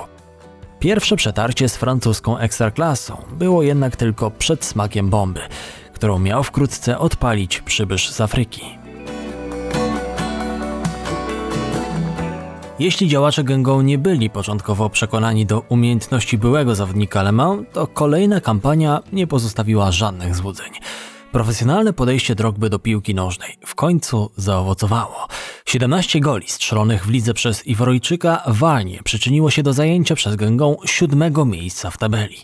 Pierwsze 0.80 1.16
przetarcie 1.16 1.70
z 1.70 1.78
francuską 1.78 2.38
ekstraklasą 2.38 3.18
było 3.32 3.64
jednak 3.64 3.96
tylko 3.96 4.32
przed 4.32 4.66
smakiem 4.66 5.10
bomby, 5.10 5.40
którą 5.94 6.20
miał 6.20 6.44
wkrótce 6.44 7.00
odpalić 7.00 7.62
przybysz 7.62 8.10
z 8.10 8.22
Afryki. 8.22 8.62
Jeśli 12.80 13.08
działacze 13.08 13.44
Gęgą 13.44 13.82
nie 13.82 13.98
byli 13.98 14.30
początkowo 14.30 14.90
przekonani 14.90 15.46
do 15.46 15.60
umiejętności 15.60 16.38
byłego 16.38 16.76
zawodnika 16.76 17.24
Le 17.24 17.32
Mans, 17.32 17.62
to 17.74 17.88
kolejna 17.88 18.42
kampania 18.42 19.00
nie 19.14 19.28
pozostawiła 19.28 19.92
żadnych 19.92 20.36
złudzeń. 20.36 20.72
Profesjonalne 21.34 21.94
podejście 21.94 22.36
Drogby 22.36 22.70
do 22.70 22.80
piłki 22.80 23.16
nożnej 23.16 23.58
w 23.66 23.76
końcu 23.76 24.32
zaowocowało. 24.38 25.28
17 25.66 26.20
goli 26.20 26.50
strzelonych 26.50 27.06
w 27.06 27.10
lidze 27.10 27.34
przez 27.34 27.68
Iworojczyka 27.68 28.44
walnie 28.48 29.00
przyczyniło 29.04 29.52
się 29.52 29.64
do 29.64 29.74
zajęcia 29.74 30.16
przez 30.16 30.36
Gęgą 30.36 30.78
siódmego 30.86 31.46
miejsca 31.46 31.92
w 31.92 31.98
tabeli. 31.98 32.38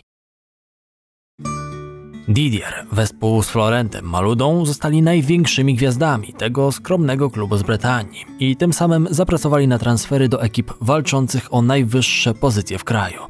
Didier 2.28 2.86
wespół 2.92 3.42
z 3.42 3.48
Florentem 3.48 4.04
Maludą 4.04 4.66
zostali 4.66 5.02
największymi 5.02 5.74
gwiazdami 5.74 6.32
tego 6.32 6.72
skromnego 6.72 7.30
klubu 7.30 7.56
z 7.56 7.62
Brytanii 7.62 8.24
i 8.38 8.56
tym 8.56 8.72
samym 8.72 9.08
zapracowali 9.10 9.68
na 9.68 9.78
transfery 9.78 10.28
do 10.28 10.42
ekip 10.42 10.72
walczących 10.80 11.54
o 11.54 11.62
najwyższe 11.62 12.34
pozycje 12.34 12.78
w 12.78 12.84
kraju. 12.84 13.20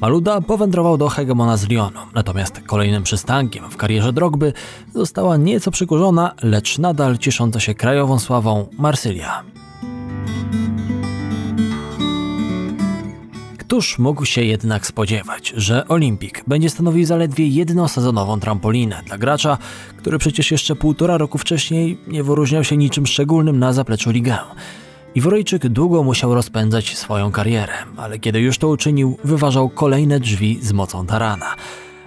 Maluda 0.00 0.40
powędrował 0.40 0.98
do 0.98 1.08
hegemona 1.08 1.56
z 1.56 1.68
Lyonu, 1.68 2.00
natomiast 2.14 2.60
kolejnym 2.60 3.02
przystankiem 3.02 3.70
w 3.70 3.76
karierze 3.76 4.12
Drogby 4.12 4.52
została 4.94 5.36
nieco 5.36 5.70
przykurzona, 5.70 6.34
lecz 6.42 6.78
nadal 6.78 7.18
ciesząca 7.18 7.60
się 7.60 7.74
krajową 7.74 8.18
sławą 8.18 8.66
Marsylia. 8.78 9.42
Któż 13.58 13.98
mógł 13.98 14.24
się 14.24 14.42
jednak 14.42 14.86
spodziewać, 14.86 15.52
że 15.56 15.88
Olimpik 15.88 16.44
będzie 16.46 16.70
stanowił 16.70 17.06
zaledwie 17.06 17.46
jednosezonową 17.46 18.40
trampolinę 18.40 19.02
dla 19.06 19.18
gracza, 19.18 19.58
który 19.96 20.18
przecież 20.18 20.50
jeszcze 20.50 20.76
półtora 20.76 21.18
roku 21.18 21.38
wcześniej 21.38 21.98
nie 22.06 22.22
wyróżniał 22.22 22.64
się 22.64 22.76
niczym 22.76 23.06
szczególnym 23.06 23.58
na 23.58 23.72
zapleczu 23.72 24.10
ligę. 24.10 24.38
Iworyjczyk 25.16 25.68
długo 25.68 26.02
musiał 26.02 26.34
rozpędzać 26.34 26.96
swoją 26.96 27.32
karierę, 27.32 27.72
ale 27.96 28.18
kiedy 28.18 28.40
już 28.40 28.58
to 28.58 28.68
uczynił, 28.68 29.18
wyważał 29.24 29.68
kolejne 29.68 30.20
drzwi 30.20 30.58
z 30.62 30.72
mocą 30.72 31.06
tarana. 31.06 31.54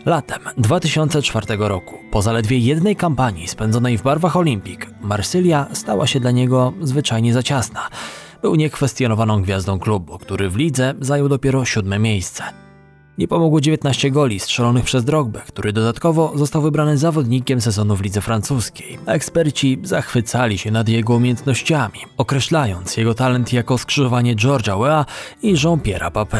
Latem 0.05 0.39
2004 0.57 1.45
roku, 1.59 1.95
po 2.11 2.21
zaledwie 2.21 2.57
jednej 2.57 2.95
kampanii 2.95 3.47
spędzonej 3.47 3.97
w 3.97 4.01
barwach 4.03 4.37
Olimpik, 4.37 4.87
Marsylia 5.01 5.67
stała 5.73 6.07
się 6.07 6.19
dla 6.19 6.31
niego 6.31 6.73
zwyczajnie 6.81 7.33
za 7.33 7.43
ciasna. 7.43 7.89
Był 8.41 8.55
niekwestionowaną 8.55 9.41
gwiazdą 9.41 9.79
klubu, 9.79 10.17
który 10.17 10.49
w 10.49 10.55
lidze 10.55 10.93
zajął 11.01 11.29
dopiero 11.29 11.65
siódme 11.65 11.99
miejsce. 11.99 12.68
Nie 13.19 13.27
pomogło 13.27 13.61
19 13.61 14.11
goli 14.11 14.39
strzelonych 14.39 14.83
przez 14.83 15.05
Drogbę, 15.05 15.41
który 15.47 15.73
dodatkowo 15.73 16.33
został 16.35 16.61
wybrany 16.61 16.97
zawodnikiem 16.97 17.61
sezonu 17.61 17.95
w 17.95 18.01
lidze 18.01 18.21
francuskiej. 18.21 18.99
Eksperci 19.05 19.79
zachwycali 19.83 20.57
się 20.57 20.71
nad 20.71 20.89
jego 20.89 21.15
umiejętnościami, 21.15 21.99
określając 22.17 22.97
jego 22.97 23.13
talent 23.13 23.53
jako 23.53 23.77
skrzyżowanie 23.77 24.35
George'a 24.35 24.79
Weah 24.79 25.05
i 25.41 25.53
Jean-Pierre'a 25.53 26.11
Papin. 26.11 26.39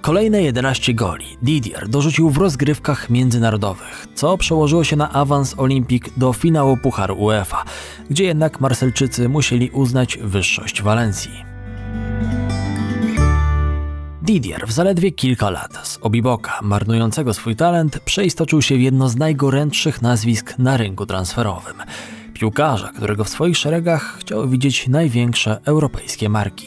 Kolejne 0.00 0.42
11 0.42 0.94
goli 0.94 1.26
Didier 1.42 1.88
dorzucił 1.88 2.30
w 2.30 2.36
rozgrywkach 2.36 3.10
międzynarodowych, 3.10 4.06
co 4.14 4.38
przełożyło 4.38 4.84
się 4.84 4.96
na 4.96 5.12
awans 5.12 5.54
Olimpik 5.58 6.18
do 6.18 6.32
finału 6.32 6.76
Pucharu 6.76 7.14
UEFA, 7.14 7.64
gdzie 8.10 8.24
jednak 8.24 8.60
Marselczycy 8.60 9.28
musieli 9.28 9.70
uznać 9.70 10.18
wyższość 10.22 10.82
Walencji. 10.82 11.52
Didier 14.22 14.66
w 14.66 14.72
zaledwie 14.72 15.12
kilka 15.12 15.50
lat 15.50 15.88
z 15.88 15.98
Obiboka, 16.02 16.60
marnującego 16.62 17.34
swój 17.34 17.56
talent, 17.56 18.00
przeistoczył 18.00 18.62
się 18.62 18.76
w 18.76 18.80
jedno 18.80 19.08
z 19.08 19.16
najgorętszych 19.16 20.02
nazwisk 20.02 20.58
na 20.58 20.76
rynku 20.76 21.06
transferowym. 21.06 21.74
Piłkarza, 22.34 22.92
którego 22.96 23.24
w 23.24 23.28
swoich 23.28 23.56
szeregach 23.56 24.18
chciały 24.18 24.48
widzieć 24.48 24.88
największe 24.88 25.60
europejskie 25.64 26.28
marki. 26.28 26.66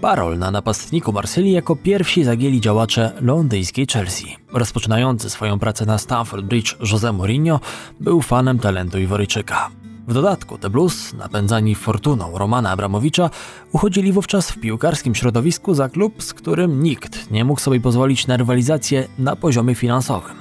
Parol 0.00 0.38
na 0.38 0.50
napastniku 0.50 1.12
Marsylii 1.12 1.52
jako 1.52 1.76
pierwsi 1.76 2.24
zagięli 2.24 2.60
działacze 2.60 3.12
londyńskiej 3.20 3.86
Chelsea. 3.86 4.36
Rozpoczynający 4.52 5.30
swoją 5.30 5.58
pracę 5.58 5.86
na 5.86 5.98
Stamford 5.98 6.44
Bridge 6.44 6.76
José 6.78 7.12
Mourinho 7.12 7.60
był 8.00 8.22
fanem 8.22 8.58
talentu 8.58 8.98
Iworyjczyka. 8.98 9.70
W 10.08 10.14
dodatku 10.14 10.58
The 10.58 10.70
Blues, 10.70 11.14
napędzani 11.14 11.74
fortuną 11.74 12.38
Romana 12.38 12.70
Abramowicza, 12.70 13.30
uchodzili 13.72 14.12
wówczas 14.12 14.50
w 14.50 14.60
piłkarskim 14.60 15.14
środowisku 15.14 15.74
za 15.74 15.88
klub, 15.88 16.22
z 16.22 16.34
którym 16.34 16.82
nikt 16.82 17.30
nie 17.30 17.44
mógł 17.44 17.60
sobie 17.60 17.80
pozwolić 17.80 18.26
na 18.26 18.36
rywalizację 18.36 19.08
na 19.18 19.36
poziomie 19.36 19.74
finansowym. 19.74 20.36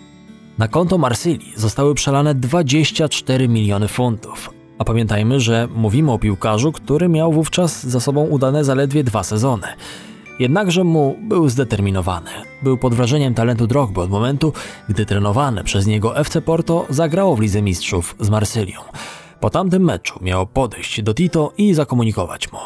Na 0.57 0.67
konto 0.67 0.97
Marsylii 0.97 1.53
zostały 1.55 1.95
przelane 1.95 2.35
24 2.35 3.47
miliony 3.47 3.87
funtów, 3.87 4.53
a 4.79 4.83
pamiętajmy, 4.83 5.39
że 5.39 5.67
mówimy 5.75 6.11
o 6.11 6.19
piłkarzu, 6.19 6.71
który 6.71 7.09
miał 7.09 7.33
wówczas 7.33 7.83
za 7.83 7.99
sobą 7.99 8.25
udane 8.25 8.63
zaledwie 8.63 9.03
dwa 9.03 9.23
sezony. 9.23 9.67
Jednakże 10.39 10.83
mu 10.83 11.15
był 11.21 11.49
zdeterminowany. 11.49 12.29
Był 12.63 12.77
pod 12.77 12.93
wrażeniem 12.93 13.33
talentu 13.33 13.67
Drogby 13.67 14.01
od 14.01 14.09
momentu, 14.09 14.53
gdy 14.89 15.05
trenowane 15.05 15.63
przez 15.63 15.87
niego 15.87 16.17
FC 16.17 16.41
Porto 16.41 16.85
zagrało 16.89 17.35
w 17.35 17.39
Lidze 17.39 17.61
Mistrzów 17.61 18.15
z 18.19 18.29
Marsylią. 18.29 18.79
Po 19.43 19.49
tamtym 19.49 19.83
meczu 19.83 20.19
miał 20.21 20.47
podejść 20.47 21.01
do 21.01 21.13
Tito 21.13 21.53
i 21.57 21.73
zakomunikować 21.73 22.51
mu. 22.51 22.59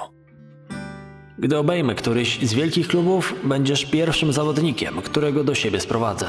Gdy 1.39 1.57
obejmę 1.57 1.95
któryś 1.95 2.39
z 2.43 2.53
wielkich 2.53 2.87
klubów, 2.87 3.35
będziesz 3.43 3.85
pierwszym 3.85 4.33
zawodnikiem, 4.33 5.01
którego 5.01 5.43
do 5.43 5.55
siebie 5.55 5.79
sprowadzę. 5.79 6.27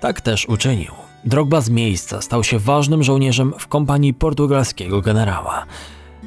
Tak 0.00 0.20
też 0.20 0.48
uczynił. 0.48 0.92
Drogba 1.24 1.60
z 1.60 1.70
miejsca 1.70 2.22
stał 2.22 2.44
się 2.44 2.58
ważnym 2.58 3.02
żołnierzem 3.02 3.52
w 3.58 3.68
kompanii 3.68 4.14
portugalskiego 4.14 5.00
generała. 5.00 5.66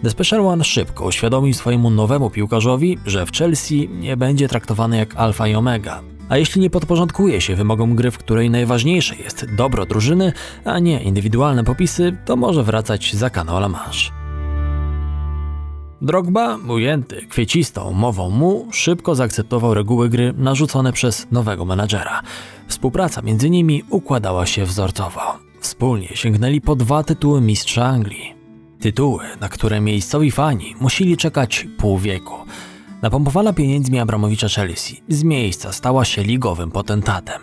The 0.04 0.10
Special 0.10 0.48
One 0.48 0.64
szybko 0.64 1.06
uświadomił 1.06 1.54
swojemu 1.54 1.90
nowemu 1.90 2.30
piłkarzowi, 2.30 2.98
że 3.06 3.26
w 3.26 3.32
Chelsea 3.32 3.90
nie 3.90 4.18
będzie 4.18 4.48
traktowany 4.48 4.98
jak 4.98 5.16
alfa 5.16 5.48
i 5.48 5.56
omega. 5.56 6.02
A 6.30 6.38
jeśli 6.38 6.62
nie 6.62 6.70
podporządkuje 6.70 7.42
się 7.42 7.56
wymogom 7.56 7.96
gry, 7.96 8.12
w 8.12 8.18
której 8.18 8.50
najważniejsze 8.50 9.16
jest 9.16 9.56
dobro 9.56 9.86
drużyny, 9.86 10.34
a 10.66 10.80
nie 10.80 11.04
indywidualne 11.04 11.64
popisy, 11.64 12.18
to 12.26 12.36
może 12.36 12.64
wracać 12.64 13.14
za 13.14 13.30
kanał 13.30 13.58
La 13.58 13.70
Manche. 13.70 14.12
Drogba, 16.02 16.58
ujęty 16.70 17.28
kwiecistą 17.30 17.94
mową 17.94 18.30
mu, 18.30 18.68
szybko 18.72 19.16
zaakceptował 19.16 19.74
reguły 19.74 20.10
gry 20.10 20.34
narzucone 20.38 20.94
przez 20.94 21.28
nowego 21.32 21.66
menadżera. 21.66 22.22
Współpraca 22.68 23.22
między 23.22 23.50
nimi 23.50 23.84
układała 23.90 24.46
się 24.46 24.66
wzorcowo. 24.66 25.22
Wspólnie 25.60 26.08
sięgnęli 26.08 26.62
po 26.62 26.76
dwa 26.76 27.04
tytuły 27.04 27.42
mistrza 27.42 27.86
Anglii. 27.86 28.34
Tytuły, 28.80 29.24
na 29.42 29.50
które 29.50 29.82
miejscowi 29.82 30.32
fani 30.32 30.76
musieli 30.80 31.18
czekać 31.18 31.68
pół 31.78 31.98
wieku. 31.98 32.36
Napompowana 33.02 33.54
pieniędzmi 33.54 34.00
Abramowicza 34.00 34.48
Chelsea 34.48 35.02
z 35.10 35.24
miejsca 35.24 35.72
stała 35.72 36.06
się 36.06 36.24
ligowym 36.24 36.72
potentatem. 36.72 37.42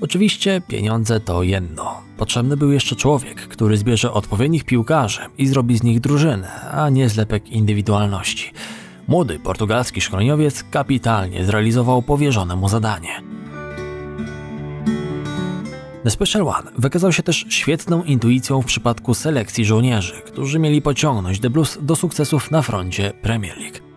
Oczywiście 0.00 0.62
pieniądze 0.68 1.20
to 1.20 1.42
jedno. 1.42 2.02
Potrzebny 2.16 2.56
był 2.56 2.72
jeszcze 2.72 2.96
człowiek, 2.96 3.40
który 3.40 3.76
zbierze 3.76 4.12
odpowiednich 4.12 4.64
piłkarzy 4.64 5.20
i 5.38 5.46
zrobi 5.46 5.76
z 5.78 5.82
nich 5.82 6.00
drużynę, 6.00 6.50
a 6.70 6.88
nie 6.88 7.08
zlepek 7.08 7.48
indywidualności. 7.48 8.52
Młody 9.08 9.38
portugalski 9.38 10.00
szkoleniowiec 10.00 10.64
kapitalnie 10.70 11.44
zrealizował 11.44 12.02
powierzone 12.02 12.56
mu 12.56 12.68
zadanie. 12.68 13.22
The 16.04 16.10
Special 16.10 16.48
One 16.48 16.70
wykazał 16.78 17.12
się 17.12 17.22
też 17.22 17.46
świetną 17.48 18.02
intuicją 18.02 18.62
w 18.62 18.66
przypadku 18.66 19.14
selekcji 19.14 19.64
żołnierzy, 19.64 20.14
którzy 20.26 20.58
mieli 20.58 20.82
pociągnąć 20.82 21.40
The 21.40 21.50
Blues 21.50 21.78
do 21.80 21.96
sukcesów 21.96 22.50
na 22.50 22.62
froncie 22.62 23.12
Premier 23.22 23.58
League. 23.58 23.91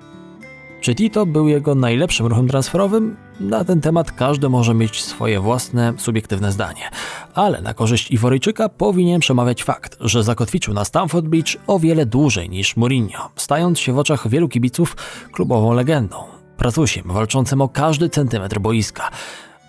Czy 0.85 0.95
Tito 0.95 1.25
był 1.25 1.47
jego 1.47 1.75
najlepszym 1.75 2.25
ruchem 2.25 2.47
transferowym? 2.47 3.15
Na 3.39 3.63
ten 3.63 3.81
temat 3.81 4.11
każdy 4.11 4.49
może 4.49 4.73
mieć 4.73 5.03
swoje 5.03 5.39
własne, 5.39 5.93
subiektywne 5.97 6.51
zdanie. 6.51 6.89
Ale 7.33 7.61
na 7.61 7.73
korzyść 7.73 8.11
Iworyjczyka 8.11 8.69
powinien 8.69 9.19
przemawiać 9.19 9.63
fakt, 9.63 9.97
że 9.99 10.23
zakotwiczył 10.23 10.73
na 10.73 10.85
Stamford 10.85 11.25
Bridge 11.25 11.57
o 11.67 11.79
wiele 11.79 12.05
dłużej 12.05 12.49
niż 12.49 12.77
Mourinho, 12.77 13.29
stając 13.35 13.79
się 13.79 13.93
w 13.93 13.99
oczach 13.99 14.27
wielu 14.27 14.49
kibiców 14.49 14.95
klubową 15.31 15.73
legendą. 15.73 16.17
Prazusiem 16.57 17.03
walczącym 17.07 17.61
o 17.61 17.69
każdy 17.69 18.09
centymetr 18.09 18.59
boiska. 18.59 19.11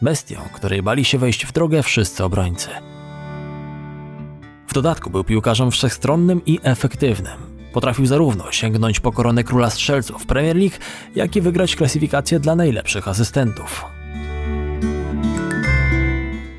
Bestią, 0.03 0.37
której 0.55 0.83
bali 0.83 1.05
się 1.05 1.19
wejść 1.19 1.47
w 1.47 1.53
drogę 1.53 1.83
wszyscy 1.83 2.25
obrońcy. 2.25 2.69
W 4.69 4.75
dodatku 4.75 5.11
był 5.11 5.25
piłkarzem 5.25 5.71
wszechstronnym 5.71 6.45
i 6.47 6.59
efektywnym. 6.63 7.56
Potrafił 7.77 8.07
zarówno 8.07 8.53
sięgnąć 8.53 9.01
po 9.01 9.13
koronę 9.13 9.45
króla 9.45 9.71
strzelców 9.71 10.27
Premier 10.27 10.57
League, 10.57 10.77
jak 11.15 11.37
i 11.37 11.41
wygrać 11.41 11.77
klasyfikację 11.77 12.41
dla 12.41 12.57
najlepszych 12.57 13.09
asystentów. 13.09 13.85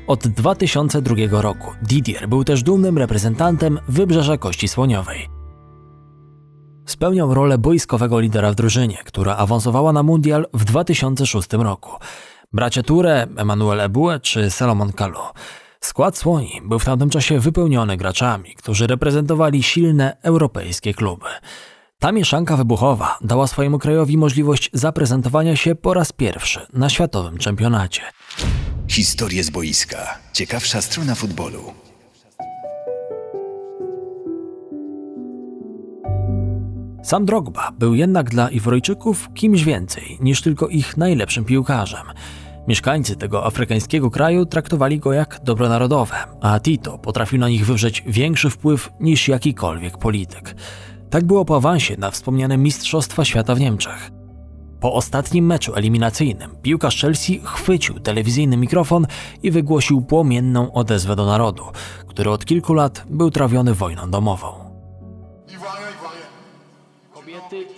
Od 0.06 0.28
2002 0.28 1.16
roku 1.30 1.72
Didier 1.82 2.28
był 2.28 2.44
też 2.44 2.62
dumnym 2.62 2.98
reprezentantem 2.98 3.78
Wybrzeża 3.88 4.36
Kości 4.36 4.68
Słoniowej. 4.68 5.28
Spełniał 6.86 7.34
rolę 7.34 7.58
boiskowego 7.58 8.20
lidera 8.20 8.52
w 8.52 8.54
drużynie, 8.54 8.98
która 9.04 9.36
awansowała 9.36 9.92
na 9.92 10.02
mundial 10.02 10.46
w 10.54 10.64
2006 10.64 11.52
roku. 11.52 11.90
Bracia 12.52 12.82
Toure, 12.82 13.26
Emmanuel 13.36 13.80
Ebue 13.80 14.20
czy 14.22 14.50
Salomon 14.50 14.92
Kalou. 14.92 15.22
Skład 15.80 16.18
Słoni 16.18 16.60
był 16.64 16.78
w 16.78 16.84
tamtym 16.84 17.10
czasie 17.10 17.40
wypełniony 17.40 17.96
graczami, 17.96 18.54
którzy 18.54 18.86
reprezentowali 18.86 19.62
silne 19.62 20.16
europejskie 20.22 20.94
kluby. 20.94 21.26
Ta 21.98 22.12
mieszanka 22.12 22.56
wybuchowa 22.56 23.18
dała 23.20 23.46
swojemu 23.46 23.78
krajowi 23.78 24.16
możliwość 24.16 24.70
zaprezentowania 24.72 25.56
się 25.56 25.74
po 25.74 25.94
raz 25.94 26.12
pierwszy 26.12 26.66
na 26.72 26.88
światowym 26.88 27.38
czempionacie. 27.38 28.02
Historie 28.88 29.44
z 29.44 29.50
boiska. 29.50 30.18
Ciekawsza 30.32 30.82
strona 30.82 31.14
futbolu. 31.14 31.60
Sam 37.02 37.24
Drogba 37.24 37.72
był 37.78 37.94
jednak 37.94 38.30
dla 38.30 38.50
Iworyjczyków 38.50 39.28
kimś 39.34 39.64
więcej 39.64 40.18
niż 40.20 40.42
tylko 40.42 40.68
ich 40.68 40.96
najlepszym 40.96 41.44
piłkarzem. 41.44 42.06
Mieszkańcy 42.68 43.16
tego 43.16 43.46
afrykańskiego 43.46 44.10
kraju 44.10 44.46
traktowali 44.46 44.98
go 44.98 45.12
jak 45.12 45.40
dobro 45.44 45.68
narodowe, 45.68 46.16
a 46.40 46.60
Tito 46.60 46.98
potrafił 46.98 47.38
na 47.38 47.48
nich 47.48 47.66
wywrzeć 47.66 48.02
większy 48.06 48.50
wpływ 48.50 48.90
niż 49.00 49.28
jakikolwiek 49.28 49.98
polityk. 49.98 50.54
Tak 51.10 51.24
było 51.24 51.44
po 51.44 51.56
awansie 51.56 51.96
na 51.96 52.10
wspomniane 52.10 52.58
Mistrzostwa 52.58 53.24
Świata 53.24 53.54
w 53.54 53.60
Niemczech. 53.60 54.10
Po 54.80 54.94
ostatnim 54.94 55.46
meczu 55.46 55.74
eliminacyjnym 55.74 56.50
piłkarz 56.62 57.00
Chelsea 57.00 57.40
chwycił 57.44 58.00
telewizyjny 58.00 58.56
mikrofon 58.56 59.06
i 59.42 59.50
wygłosił 59.50 60.02
płomienną 60.02 60.72
odezwę 60.72 61.16
do 61.16 61.26
narodu, 61.26 61.62
który 62.06 62.30
od 62.30 62.44
kilku 62.44 62.74
lat 62.74 63.04
był 63.10 63.30
trawiony 63.30 63.74
wojną 63.74 64.10
domową. 64.10 64.68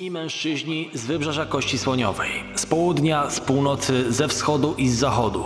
I 0.01 0.11
mężczyźni 0.11 0.91
z 0.95 1.07
wybrzeża 1.07 1.47
Kości 1.47 1.79
Słoniowej, 1.79 2.31
z 2.55 2.67
południa, 2.67 3.31
z 3.31 3.41
północy, 3.41 4.13
ze 4.13 4.29
wschodu 4.29 4.75
i 4.79 4.89
z 4.89 4.99
zachodu. 4.99 5.45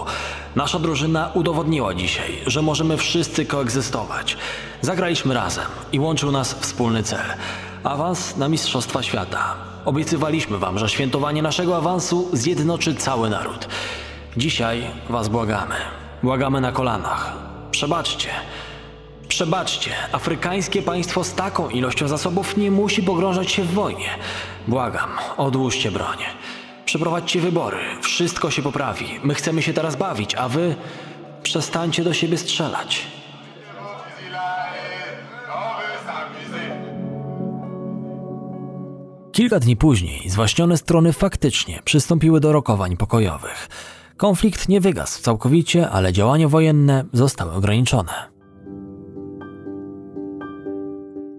Nasza 0.57 0.79
drużyna 0.79 1.31
udowodniła 1.35 1.95
dzisiaj, 1.95 2.39
że 2.47 2.63
możemy 2.63 2.97
wszyscy 2.97 3.47
koegzystować. 3.47 4.37
Zagraliśmy 4.81 5.35
razem 5.35 5.65
i 5.93 6.01
łączył 6.01 6.33
nas 6.33 6.55
wspólny 6.55 7.03
cel 7.03 7.21
awans 7.85 8.37
na 8.37 8.49
Mistrzostwa 8.49 9.03
Świata. 9.03 9.55
Obiecywaliśmy 9.85 10.59
Wam, 10.59 10.79
że 10.79 10.89
świętowanie 10.89 11.43
naszego 11.43 11.77
awansu 11.77 12.29
zjednoczy 12.33 12.95
cały 12.95 13.31
naród. 13.31 13.69
Dzisiaj 14.37 14.83
Was 15.09 15.29
błagamy. 15.29 15.75
Błagamy 16.23 16.61
na 16.61 16.73
kolanach. 16.73 17.33
Przebaczcie. 17.71 18.29
Przebaczcie, 19.35 19.91
afrykańskie 20.13 20.83
państwo 20.83 21.25
z 21.25 21.35
taką 21.35 21.71
ilością 21.71 22.09
zasobów 22.09 22.57
nie 22.57 22.71
musi 22.71 23.03
pogrążać 23.03 23.53
się 23.53 23.63
w 23.63 23.73
wojnie. 23.73 24.09
Błagam, 24.69 25.09
odłóżcie 25.37 25.91
broń. 25.91 26.17
Przeprowadźcie 26.85 27.41
wybory, 27.41 27.79
wszystko 28.03 28.51
się 28.51 28.63
poprawi. 28.63 29.07
My 29.25 29.35
chcemy 29.35 29.63
się 29.63 29.73
teraz 29.73 29.97
bawić, 29.97 30.35
a 30.35 30.49
wy 30.49 30.75
przestańcie 31.43 32.05
do 32.05 32.15
siebie 32.15 32.39
strzelać. 32.39 33.07
Kilka 39.33 39.61
dni 39.61 39.77
później 39.77 40.31
zwaśnione 40.31 40.77
strony 40.77 41.13
faktycznie 41.13 41.81
przystąpiły 41.85 42.41
do 42.41 42.53
rokowań 42.53 42.97
pokojowych. 42.97 43.69
Konflikt 44.17 44.69
nie 44.69 44.81
wygasł 44.81 45.23
całkowicie, 45.23 45.91
ale 45.91 46.13
działania 46.13 46.49
wojenne 46.49 47.05
zostały 47.13 47.53
ograniczone. 47.53 48.34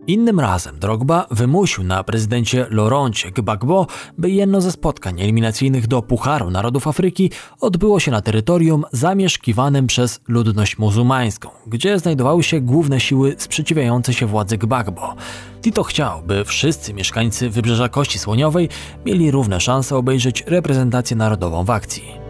Innym 0.08 0.40
razem 0.40 0.80
Drogba 0.80 1.26
wymusił 1.32 1.84
na 1.84 2.04
prezydencie 2.04 2.66
Laurencie 2.70 3.32
Gbagbo, 3.32 3.88
by 4.18 4.30
jedno 4.30 4.62
ze 4.62 4.72
spotkań 4.72 5.22
eliminacyjnych 5.22 5.88
do 5.88 6.02
Pucharu 6.02 6.50
Narodów 6.52 6.88
Afryki 6.88 7.32
odbyło 7.62 8.00
się 8.00 8.12
na 8.12 8.22
terytorium 8.22 8.84
zamieszkiwanym 8.92 9.88
przez 9.88 10.20
ludność 10.28 10.78
muzułmańską, 10.78 11.50
gdzie 11.68 12.00
znajdowały 12.00 12.44
się 12.44 12.62
główne 12.62 13.00
siły 13.00 13.36
sprzeciwiające 13.38 14.14
się 14.14 14.26
władzy 14.26 14.58
Gbagbo. 14.58 15.16
Tito 15.62 15.84
chciał, 15.84 16.22
by 16.22 16.46
wszyscy 16.46 16.94
mieszkańcy 16.94 17.50
Wybrzeża 17.50 17.90
Kości 17.90 18.20
Słoniowej 18.20 18.70
mieli 19.06 19.32
równe 19.32 19.60
szanse 19.60 19.96
obejrzeć 19.96 20.44
reprezentację 20.48 21.18
narodową 21.18 21.64
w 21.64 21.70
akcji. 21.70 22.25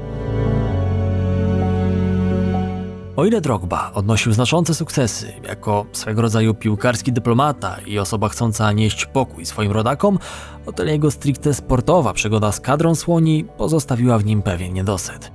O 3.16 3.26
ile 3.26 3.42
Drogba 3.42 3.92
odnosił 3.94 4.34
znaczące 4.34 4.76
sukcesy 4.76 5.34
jako 5.48 5.86
swego 5.92 6.22
rodzaju 6.22 6.54
piłkarski 6.54 7.12
dyplomata 7.12 7.78
i 7.86 8.00
osoba 8.00 8.30
chcąca 8.30 8.72
nieść 8.72 9.06
pokój 9.06 9.46
swoim 9.46 9.72
rodakom, 9.72 10.20
o 10.66 10.72
tyle 10.72 10.92
jego 10.92 11.12
stricte 11.12 11.54
sportowa 11.54 12.14
przygoda 12.14 12.52
z 12.52 12.60
kadrą 12.60 12.96
słoni 12.96 13.46
pozostawiła 13.58 14.18
w 14.18 14.26
nim 14.26 14.42
pewien 14.42 14.74
niedosyt. 14.74 15.32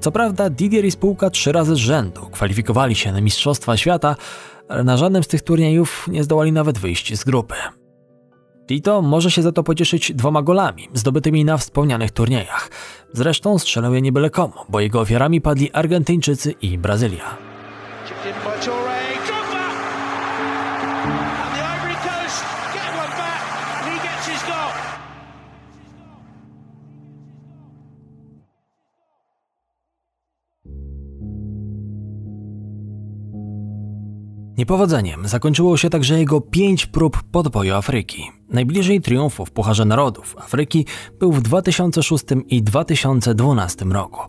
Co 0.00 0.12
prawda 0.12 0.50
Didier 0.50 0.84
i 0.84 0.90
spółka 0.90 1.30
trzy 1.30 1.52
razy 1.52 1.74
z 1.74 1.78
rzędu 1.78 2.20
kwalifikowali 2.20 2.94
się 2.94 3.12
na 3.12 3.20
Mistrzostwa 3.20 3.76
Świata, 3.76 4.16
ale 4.68 4.84
na 4.84 4.96
żadnym 4.96 5.22
z 5.22 5.28
tych 5.28 5.42
turniejów 5.42 6.08
nie 6.08 6.24
zdołali 6.24 6.52
nawet 6.52 6.78
wyjść 6.78 7.18
z 7.18 7.24
grupy. 7.24 7.54
Tito 8.66 9.02
może 9.02 9.30
się 9.30 9.42
za 9.42 9.52
to 9.52 9.62
pocieszyć 9.62 10.12
dwoma 10.12 10.42
golami 10.42 10.88
zdobytymi 10.94 11.44
na 11.44 11.56
wspomnianych 11.56 12.10
turniejach. 12.10 12.70
Zresztą 13.12 13.58
strzelał 13.58 13.94
je 13.94 14.02
nie 14.02 14.12
byle 14.12 14.30
komu, 14.30 14.54
bo 14.68 14.80
jego 14.80 15.00
ofiarami 15.00 15.40
padli 15.40 15.72
Argentyńczycy 15.72 16.54
i 16.62 16.78
Brazylia. 16.78 17.53
Niepowodzeniem 34.58 35.28
zakończyło 35.28 35.76
się 35.76 35.90
także 35.90 36.18
jego 36.18 36.40
pięć 36.40 36.86
prób 36.86 37.22
podboju 37.22 37.74
Afryki. 37.74 38.30
Najbliżej 38.48 39.00
triumfu 39.00 39.46
w 39.46 39.50
Pucharze 39.50 39.84
Narodów 39.84 40.36
Afryki 40.38 40.86
był 41.20 41.32
w 41.32 41.42
2006 41.42 42.24
i 42.48 42.62
2012 42.62 43.84
roku. 43.84 44.20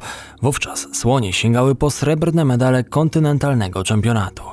Wówczas 0.41 0.87
słonie 0.93 1.33
sięgały 1.33 1.75
po 1.75 1.91
srebrne 1.91 2.45
medale 2.45 2.83
kontynentalnego 2.83 3.83
czempionatu. 3.83 4.43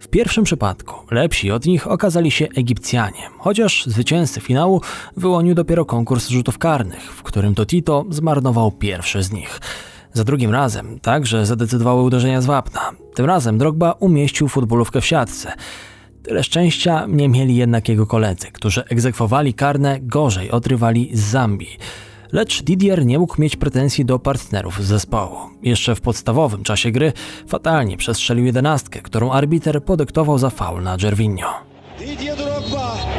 W 0.00 0.08
pierwszym 0.08 0.44
przypadku 0.44 0.94
lepsi 1.10 1.50
od 1.50 1.66
nich 1.66 1.86
okazali 1.86 2.30
się 2.30 2.46
Egipcjanie, 2.56 3.30
chociaż 3.38 3.86
zwycięzcy 3.86 4.40
finału 4.40 4.80
wyłonił 5.16 5.54
dopiero 5.54 5.84
konkurs 5.84 6.28
rzutów 6.28 6.58
karnych, 6.58 7.02
w 7.02 7.22
którym 7.22 7.54
to 7.54 7.66
Tito 7.66 8.04
zmarnował 8.10 8.72
pierwszy 8.72 9.22
z 9.22 9.32
nich. 9.32 9.60
Za 10.12 10.24
drugim 10.24 10.50
razem 10.50 11.00
także 11.00 11.46
zadecydowały 11.46 12.02
uderzenia 12.02 12.40
z 12.40 12.46
wapna. 12.46 12.80
Tym 13.14 13.26
razem 13.26 13.58
Drogba 13.58 13.92
umieścił 13.92 14.48
futbolówkę 14.48 15.00
w 15.00 15.06
siatce. 15.06 15.52
Tyle 16.22 16.44
szczęścia 16.44 17.06
nie 17.08 17.28
mieli 17.28 17.56
jednak 17.56 17.88
jego 17.88 18.06
koledzy, 18.06 18.46
którzy 18.52 18.84
egzekwowali 18.84 19.54
karne 19.54 19.98
gorzej 20.00 20.50
od 20.50 20.66
rywali 20.66 21.10
z 21.12 21.20
Zambii. 21.20 21.78
Lecz 22.32 22.62
Didier 22.62 23.06
nie 23.06 23.18
mógł 23.18 23.40
mieć 23.40 23.56
pretensji 23.56 24.04
do 24.04 24.18
partnerów 24.18 24.82
z 24.82 24.86
zespołu. 24.86 25.36
Jeszcze 25.62 25.94
w 25.94 26.00
podstawowym 26.00 26.62
czasie 26.62 26.90
gry 26.90 27.12
fatalnie 27.46 27.96
przestrzelił 27.96 28.44
jedenastkę, 28.44 29.00
którą 29.00 29.32
arbiter 29.32 29.84
podyktował 29.84 30.38
za 30.38 30.50
faul 30.50 30.82
na 30.82 30.96
Gervinho. 30.96 31.48
Didier 31.98 32.36
Drogba. 32.36 33.17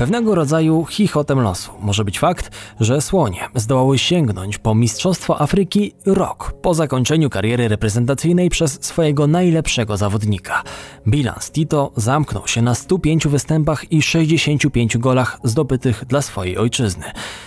Pewnego 0.00 0.34
rodzaju 0.34 0.84
chichotem 0.84 1.40
losu 1.40 1.72
może 1.80 2.04
być 2.04 2.18
fakt, 2.18 2.50
że 2.80 3.00
słonie 3.00 3.48
zdołały 3.54 3.98
sięgnąć 3.98 4.58
po 4.58 4.74
Mistrzostwo 4.74 5.40
Afryki 5.40 5.92
rok 6.06 6.52
po 6.62 6.74
zakończeniu 6.74 7.30
kariery 7.30 7.68
reprezentacyjnej 7.68 8.50
przez 8.50 8.78
swojego 8.84 9.26
najlepszego 9.26 9.96
zawodnika. 9.96 10.62
Bilans 11.08 11.50
Tito 11.50 11.92
zamknął 11.96 12.46
się 12.46 12.62
na 12.62 12.74
105 12.74 13.28
występach 13.28 13.92
i 13.92 14.02
65 14.02 14.98
golach 14.98 15.38
zdobytych 15.44 16.04
dla 16.08 16.22
swojej 16.22 16.58
ojczyzny, 16.58 17.04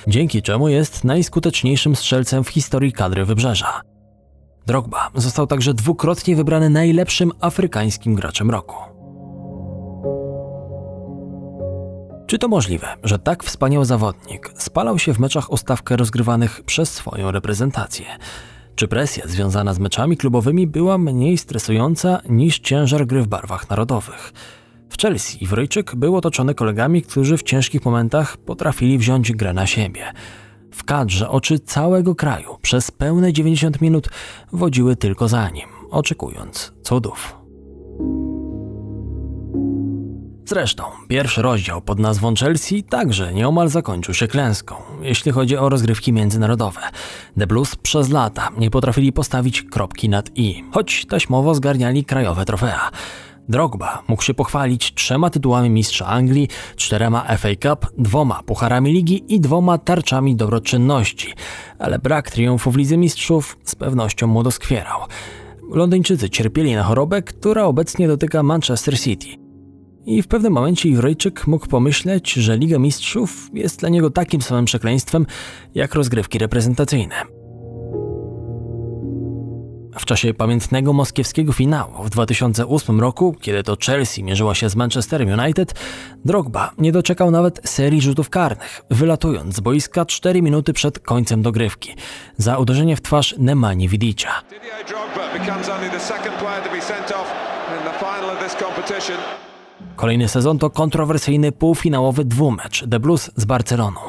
dzięki 0.07 0.41
czemu 0.41 0.69
jest 0.69 1.03
najskuteczniejszym 1.03 1.95
strzelcem 1.95 2.43
w 2.43 2.49
historii 2.49 2.91
kadry 2.91 3.25
Wybrzeża. 3.25 3.81
Drogba 4.67 5.09
został 5.15 5.47
także 5.47 5.73
dwukrotnie 5.73 6.35
wybrany 6.35 6.69
najlepszym 6.69 7.31
afrykańskim 7.41 8.15
graczem 8.15 8.51
roku. 8.51 8.92
Czy 12.33 12.39
to 12.39 12.47
możliwe, 12.47 12.87
że 13.03 13.19
tak 13.19 13.43
wspaniały 13.43 13.85
zawodnik 13.85 14.51
spalał 14.55 14.99
się 14.99 15.13
w 15.13 15.19
meczach 15.19 15.51
o 15.51 15.57
stawkę 15.57 15.97
rozgrywanych 15.97 16.63
przez 16.65 16.93
swoją 16.93 17.31
reprezentację? 17.31 18.05
Czy 18.75 18.87
presja 18.87 19.27
związana 19.27 19.73
z 19.73 19.79
meczami 19.79 20.17
klubowymi 20.17 20.67
była 20.67 20.97
mniej 20.97 21.37
stresująca 21.37 22.21
niż 22.29 22.59
ciężar 22.59 23.05
gry 23.07 23.21
w 23.21 23.27
barwach 23.27 23.69
narodowych? 23.69 24.33
W 24.89 25.01
Chelsea 25.01 25.43
Iwryjczyk 25.43 25.95
był 25.95 26.15
otoczony 26.15 26.55
kolegami, 26.55 27.01
którzy 27.01 27.37
w 27.37 27.43
ciężkich 27.43 27.85
momentach 27.85 28.37
potrafili 28.37 28.97
wziąć 28.97 29.31
grę 29.31 29.53
na 29.53 29.67
siebie. 29.67 30.13
W 30.71 30.83
kadrze 30.83 31.29
oczy 31.29 31.59
całego 31.59 32.15
kraju 32.15 32.57
przez 32.61 32.91
pełne 32.91 33.33
90 33.33 33.81
minut 33.81 34.09
wodziły 34.53 34.95
tylko 34.95 35.27
za 35.27 35.49
nim, 35.49 35.67
oczekując 35.91 36.73
cudów. 36.83 37.35
Zresztą, 40.45 40.83
pierwszy 41.07 41.41
rozdział 41.41 41.81
pod 41.81 41.99
nazwą 41.99 42.35
Chelsea 42.35 42.83
także 42.83 43.33
nieomal 43.33 43.69
zakończył 43.69 44.13
się 44.13 44.27
klęską, 44.27 44.75
jeśli 45.01 45.31
chodzi 45.31 45.57
o 45.57 45.69
rozgrywki 45.69 46.13
międzynarodowe. 46.13 46.81
The 47.39 47.47
Blues 47.47 47.75
przez 47.75 48.09
lata 48.09 48.49
nie 48.57 48.69
potrafili 48.69 49.13
postawić 49.13 49.61
kropki 49.61 50.09
nad 50.09 50.29
i, 50.35 50.63
choć 50.71 51.05
taśmowo 51.05 51.55
zgarniali 51.55 52.05
krajowe 52.05 52.45
trofea. 52.45 52.91
Drogba 53.49 54.03
mógł 54.07 54.23
się 54.23 54.33
pochwalić 54.33 54.93
trzema 54.93 55.29
tytułami 55.29 55.69
mistrza 55.69 56.05
Anglii, 56.05 56.47
czterema 56.75 57.37
FA 57.37 57.49
Cup, 57.61 57.91
dwoma 57.97 58.43
pucharami 58.45 58.93
ligi 58.93 59.23
i 59.27 59.39
dwoma 59.39 59.77
tarczami 59.77 60.35
dobroczynności, 60.35 61.33
ale 61.79 61.99
brak 61.99 62.31
triumfu 62.31 62.71
w 62.71 62.77
Lidze 62.77 62.97
Mistrzów 62.97 63.57
z 63.63 63.75
pewnością 63.75 64.27
mu 64.27 64.43
doskwierał. 64.43 64.99
Londyńczycy 65.71 66.29
cierpieli 66.29 66.75
na 66.75 66.83
chorobę, 66.83 67.21
która 67.21 67.63
obecnie 67.63 68.07
dotyka 68.07 68.43
Manchester 68.43 68.99
City. 68.99 69.42
I 70.05 70.21
w 70.21 70.27
pewnym 70.27 70.53
momencie 70.53 70.89
Iwryjczyk 70.89 71.47
mógł 71.47 71.67
pomyśleć, 71.67 72.33
że 72.33 72.57
Liga 72.57 72.79
Mistrzów 72.79 73.49
jest 73.53 73.79
dla 73.79 73.89
niego 73.89 74.09
takim 74.09 74.41
samym 74.41 74.65
przekleństwem 74.65 75.25
jak 75.75 75.95
rozgrywki 75.95 76.39
reprezentacyjne. 76.39 77.15
W 79.99 80.05
czasie 80.05 80.33
pamiętnego 80.33 80.93
moskiewskiego 80.93 81.53
finału 81.53 82.03
w 82.03 82.09
2008 82.09 82.99
roku, 82.99 83.35
kiedy 83.41 83.63
to 83.63 83.77
Chelsea 83.85 84.23
mierzyła 84.23 84.55
się 84.55 84.69
z 84.69 84.75
Manchester 84.75 85.39
United, 85.39 85.73
Drogba 86.25 86.71
nie 86.77 86.91
doczekał 86.91 87.31
nawet 87.31 87.69
serii 87.69 88.01
rzutów 88.01 88.29
karnych, 88.29 88.81
wylatując 88.89 89.55
z 89.55 89.59
boiska 89.59 90.05
4 90.05 90.41
minuty 90.41 90.73
przed 90.73 90.99
końcem 90.99 91.41
dogrywki 91.41 91.95
za 92.37 92.57
uderzenie 92.57 92.95
w 92.95 93.01
twarz 93.01 93.35
Nemani 93.37 93.89
Vidicia. 93.89 94.31
Drogba 94.87 95.39
becomes 95.39 95.69
only 95.69 95.89
the 95.89 95.99
second 95.99 96.35
player 96.35 96.63
to 96.63 96.69
be 96.69 96.81
sent 96.81 97.11
off 97.11 97.27
in 97.77 97.91
the 97.91 97.99
final 97.99 98.29
of 98.29 98.43
this 98.43 98.55
competition. 98.55 99.42
Kolejny 99.95 100.27
sezon 100.27 100.59
to 100.59 100.69
kontrowersyjny 100.69 101.51
półfinałowy 101.51 102.25
dwumecz 102.25 102.85
The 102.89 102.99
Blues 102.99 103.31
z 103.35 103.45
Barceloną, 103.45 103.99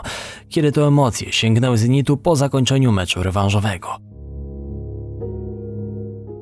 kiedy 0.49 0.73
to 0.73 0.89
emocje 0.89 1.33
sięgnęły 1.33 1.79
zenitu 1.79 2.17
po 2.17 2.37
zakończeniu 2.37 2.93
meczu 2.93 3.23
rewanżowego. 3.23 3.89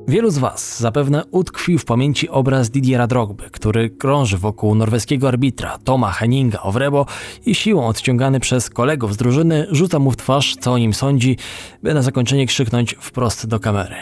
Wielu 0.07 0.31
z 0.31 0.37
Was 0.37 0.79
zapewne 0.79 1.23
utkwił 1.31 1.79
w 1.79 1.85
pamięci 1.85 2.29
obraz 2.29 2.69
Didiera 2.69 3.07
Drogby, 3.07 3.49
który 3.51 3.89
krąży 3.89 4.37
wokół 4.37 4.75
norweskiego 4.75 5.27
arbitra 5.27 5.77
Toma 5.83 6.11
Henninga 6.11 6.61
Ovrebo 6.61 7.05
i 7.45 7.55
siłą 7.55 7.87
odciągany 7.87 8.39
przez 8.39 8.69
kolegów 8.69 9.13
z 9.13 9.17
drużyny 9.17 9.67
rzuca 9.71 9.99
mu 9.99 10.11
w 10.11 10.17
twarz, 10.17 10.55
co 10.59 10.73
o 10.73 10.77
nim 10.77 10.93
sądzi, 10.93 11.37
by 11.83 11.93
na 11.93 12.01
zakończenie 12.01 12.47
krzyknąć 12.47 12.95
wprost 12.99 13.47
do 13.47 13.59
kamery. 13.59 13.95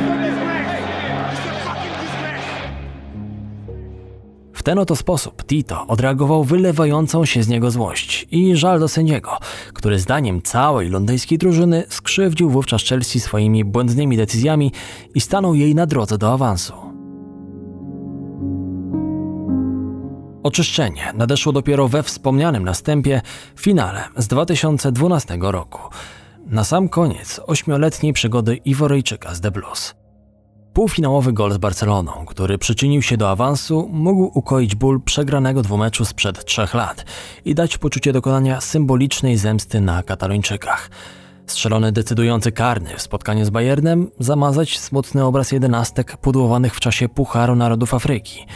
W 0.00 0.25
ten 4.66 4.78
oto 4.78 4.96
sposób 4.96 5.46
Tito 5.46 5.86
odreagował 5.86 6.44
wylewającą 6.44 7.24
się 7.24 7.42
z 7.42 7.48
niego 7.48 7.70
złość 7.70 8.26
i 8.30 8.56
żal 8.56 8.80
do 8.80 8.88
sędziego, 8.88 9.38
który 9.72 9.98
zdaniem 9.98 10.42
całej 10.42 10.88
londyńskiej 10.90 11.38
drużyny 11.38 11.84
skrzywdził 11.88 12.50
wówczas 12.50 12.82
Chelsea 12.82 13.20
swoimi 13.20 13.64
błędnymi 13.64 14.16
decyzjami 14.16 14.72
i 15.14 15.20
stanął 15.20 15.54
jej 15.54 15.74
na 15.74 15.86
drodze 15.86 16.18
do 16.18 16.32
awansu. 16.32 16.72
Oczyszczenie 20.42 21.12
nadeszło 21.14 21.52
dopiero 21.52 21.88
we 21.88 22.02
wspomnianym 22.02 22.64
następie 22.64 23.22
finale 23.60 24.04
z 24.16 24.26
2012 24.26 25.38
roku. 25.40 25.80
Na 26.46 26.64
sam 26.64 26.88
koniec 26.88 27.40
ośmioletniej 27.46 28.12
przygody 28.12 28.56
Iworyjczyka 28.56 29.34
z 29.34 29.40
The 29.40 29.50
Blues. 29.50 30.05
Półfinałowy 30.76 31.32
gol 31.32 31.52
z 31.52 31.58
Barceloną, 31.58 32.12
który 32.26 32.58
przyczynił 32.58 33.02
się 33.02 33.16
do 33.16 33.30
awansu, 33.30 33.88
mógł 33.92 34.38
ukoić 34.38 34.74
ból 34.74 35.00
przegranego 35.00 35.62
dwumeczu 35.62 36.04
sprzed 36.04 36.44
trzech 36.44 36.74
lat 36.74 37.04
i 37.44 37.54
dać 37.54 37.78
poczucie 37.78 38.12
dokonania 38.12 38.60
symbolicznej 38.60 39.36
zemsty 39.36 39.80
na 39.80 40.02
Katalończykach. 40.02 40.90
Strzelony 41.46 41.92
decydujący 41.92 42.52
karny 42.52 42.90
w 42.96 43.02
spotkaniu 43.02 43.44
z 43.44 43.50
Bayernem 43.50 44.10
zamazać 44.18 44.78
smutny 44.78 45.24
obraz 45.24 45.52
jedenastek 45.52 46.16
pudłowanych 46.16 46.74
w 46.74 46.80
czasie 46.80 47.08
Pucharu 47.08 47.56
Narodów 47.56 47.94
Afryki. 47.94 48.46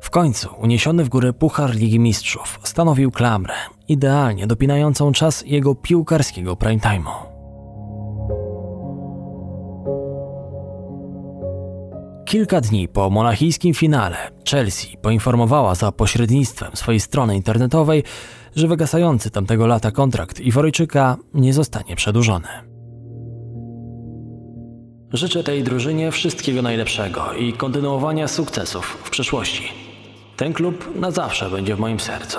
W 0.00 0.10
końcu 0.10 0.48
uniesiony 0.58 1.04
w 1.04 1.08
górę 1.08 1.32
Puchar 1.32 1.74
Ligi 1.74 1.98
Mistrzów 1.98 2.60
stanowił 2.62 3.10
klamrę, 3.10 3.54
idealnie 3.88 4.46
dopinającą 4.46 5.12
czas 5.12 5.44
jego 5.46 5.74
piłkarskiego 5.74 6.56
prime 6.56 6.80
time'u. 6.80 7.37
Kilka 12.28 12.60
dni 12.60 12.88
po 12.88 13.10
monachijskim 13.10 13.74
finale 13.74 14.16
Chelsea 14.50 14.96
poinformowała 15.02 15.74
za 15.74 15.92
pośrednictwem 15.92 16.76
swojej 16.76 17.00
strony 17.00 17.36
internetowej, 17.36 18.04
że 18.56 18.68
wygasający 18.68 19.30
tamtego 19.30 19.66
lata 19.66 19.90
kontrakt 19.90 20.40
Iworyjczyka 20.40 21.16
nie 21.34 21.52
zostanie 21.52 21.96
przedłużony. 21.96 22.48
Życzę 25.12 25.44
tej 25.44 25.62
drużynie 25.62 26.12
wszystkiego 26.12 26.62
najlepszego 26.62 27.32
i 27.32 27.52
kontynuowania 27.52 28.28
sukcesów 28.28 28.98
w 29.04 29.10
przyszłości. 29.10 29.68
Ten 30.36 30.52
klub 30.52 31.00
na 31.00 31.10
zawsze 31.10 31.50
będzie 31.50 31.76
w 31.76 31.80
moim 31.80 32.00
sercu. 32.00 32.38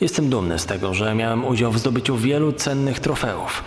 Jestem 0.00 0.30
dumny 0.30 0.58
z 0.58 0.66
tego, 0.66 0.94
że 0.94 1.14
miałem 1.14 1.44
udział 1.44 1.72
w 1.72 1.78
zdobyciu 1.78 2.16
wielu 2.16 2.52
cennych 2.52 3.00
trofeów. 3.00 3.64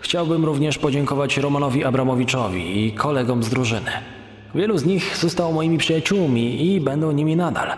Chciałbym 0.00 0.44
również 0.44 0.78
podziękować 0.78 1.36
Romanowi 1.36 1.84
Abramowiczowi 1.84 2.86
i 2.86 2.92
kolegom 2.92 3.42
z 3.42 3.48
drużyny. 3.48 4.17
Wielu 4.58 4.78
z 4.78 4.84
nich 4.84 5.16
zostało 5.16 5.52
moimi 5.52 5.78
przyjaciółmi 5.78 6.66
i 6.66 6.80
będą 6.80 7.12
nimi 7.12 7.36
nadal. 7.36 7.76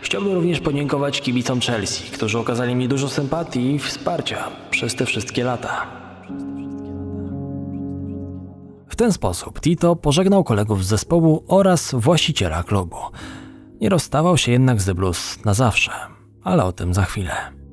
Chciałbym 0.00 0.32
również 0.32 0.60
podziękować 0.60 1.20
kibicom 1.20 1.60
Chelsea, 1.60 2.10
którzy 2.10 2.38
okazali 2.38 2.74
mi 2.74 2.88
dużo 2.88 3.08
sympatii 3.08 3.74
i 3.74 3.78
wsparcia 3.78 4.44
przez 4.70 4.94
te 4.94 5.06
wszystkie 5.06 5.44
lata. 5.44 5.86
W 8.88 8.96
ten 8.96 9.12
sposób 9.12 9.60
Tito 9.60 9.96
pożegnał 9.96 10.44
kolegów 10.44 10.84
z 10.84 10.88
zespołu 10.88 11.44
oraz 11.48 11.94
właściciela 11.94 12.62
klubu. 12.62 12.96
Nie 13.80 13.88
rozstawał 13.88 14.36
się 14.36 14.52
jednak 14.52 14.80
z 14.80 14.84
The 14.84 14.94
Blues 14.94 15.44
na 15.44 15.54
zawsze, 15.54 15.92
ale 16.42 16.64
o 16.64 16.72
tym 16.72 16.94
za 16.94 17.04
chwilę. 17.04 17.63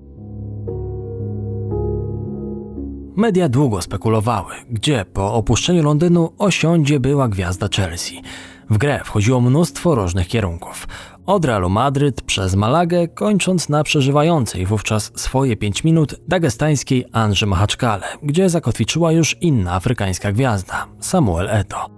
Media 3.22 3.50
długo 3.50 3.82
spekulowały, 3.82 4.54
gdzie 4.70 5.06
po 5.14 5.34
opuszczeniu 5.34 5.84
Londynu 5.84 6.34
osiądzie 6.38 7.00
była 7.00 7.28
gwiazda 7.28 7.68
Chelsea. 7.76 8.22
W 8.70 8.78
grę 8.78 9.02
wchodziło 9.04 9.42
mnóstwo 9.42 9.96
różnych 9.96 10.28
kierunków. 10.28 10.88
Od 11.26 11.46
Realu 11.46 11.70
Madryt 11.70 12.22
przez 12.22 12.56
Malagę, 12.56 13.08
kończąc 13.08 13.70
na 13.70 13.84
przeżywającej 13.84 14.66
wówczas 14.66 15.12
swoje 15.16 15.58
5 15.58 15.84
minut 15.84 16.16
dagestańskiej 16.28 17.06
Andrze 17.12 17.46
Mahaczkale, 17.46 18.04
gdzie 18.24 18.50
zakotwiczyła 18.50 19.12
już 19.12 19.38
inna 19.42 19.74
afrykańska 19.74 20.32
gwiazda, 20.32 20.88
Samuel 21.00 21.50
Eto. 21.50 21.90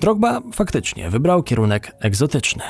Drogba 0.00 0.40
faktycznie 0.52 1.10
wybrał 1.10 1.42
kierunek 1.42 1.96
egzotyczny. 2.00 2.62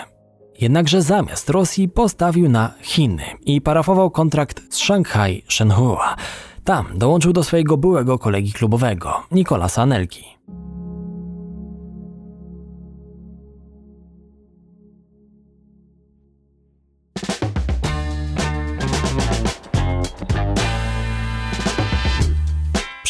Jednakże 0.61 1.03
zamiast 1.03 1.51
Rosji 1.51 1.89
postawił 1.89 2.49
na 2.49 2.75
Chiny 2.81 3.25
i 3.47 3.61
parafował 3.61 4.11
kontrakt 4.11 4.75
z 4.75 4.77
Shanghai 4.77 5.45
Shenhua. 5.49 6.17
Tam 6.65 6.99
dołączył 6.99 7.33
do 7.33 7.45
swojego 7.45 7.77
byłego 7.77 8.19
kolegi 8.19 8.53
klubowego, 8.53 9.23
Nikolasa 9.33 9.83
Anelki. 9.83 10.34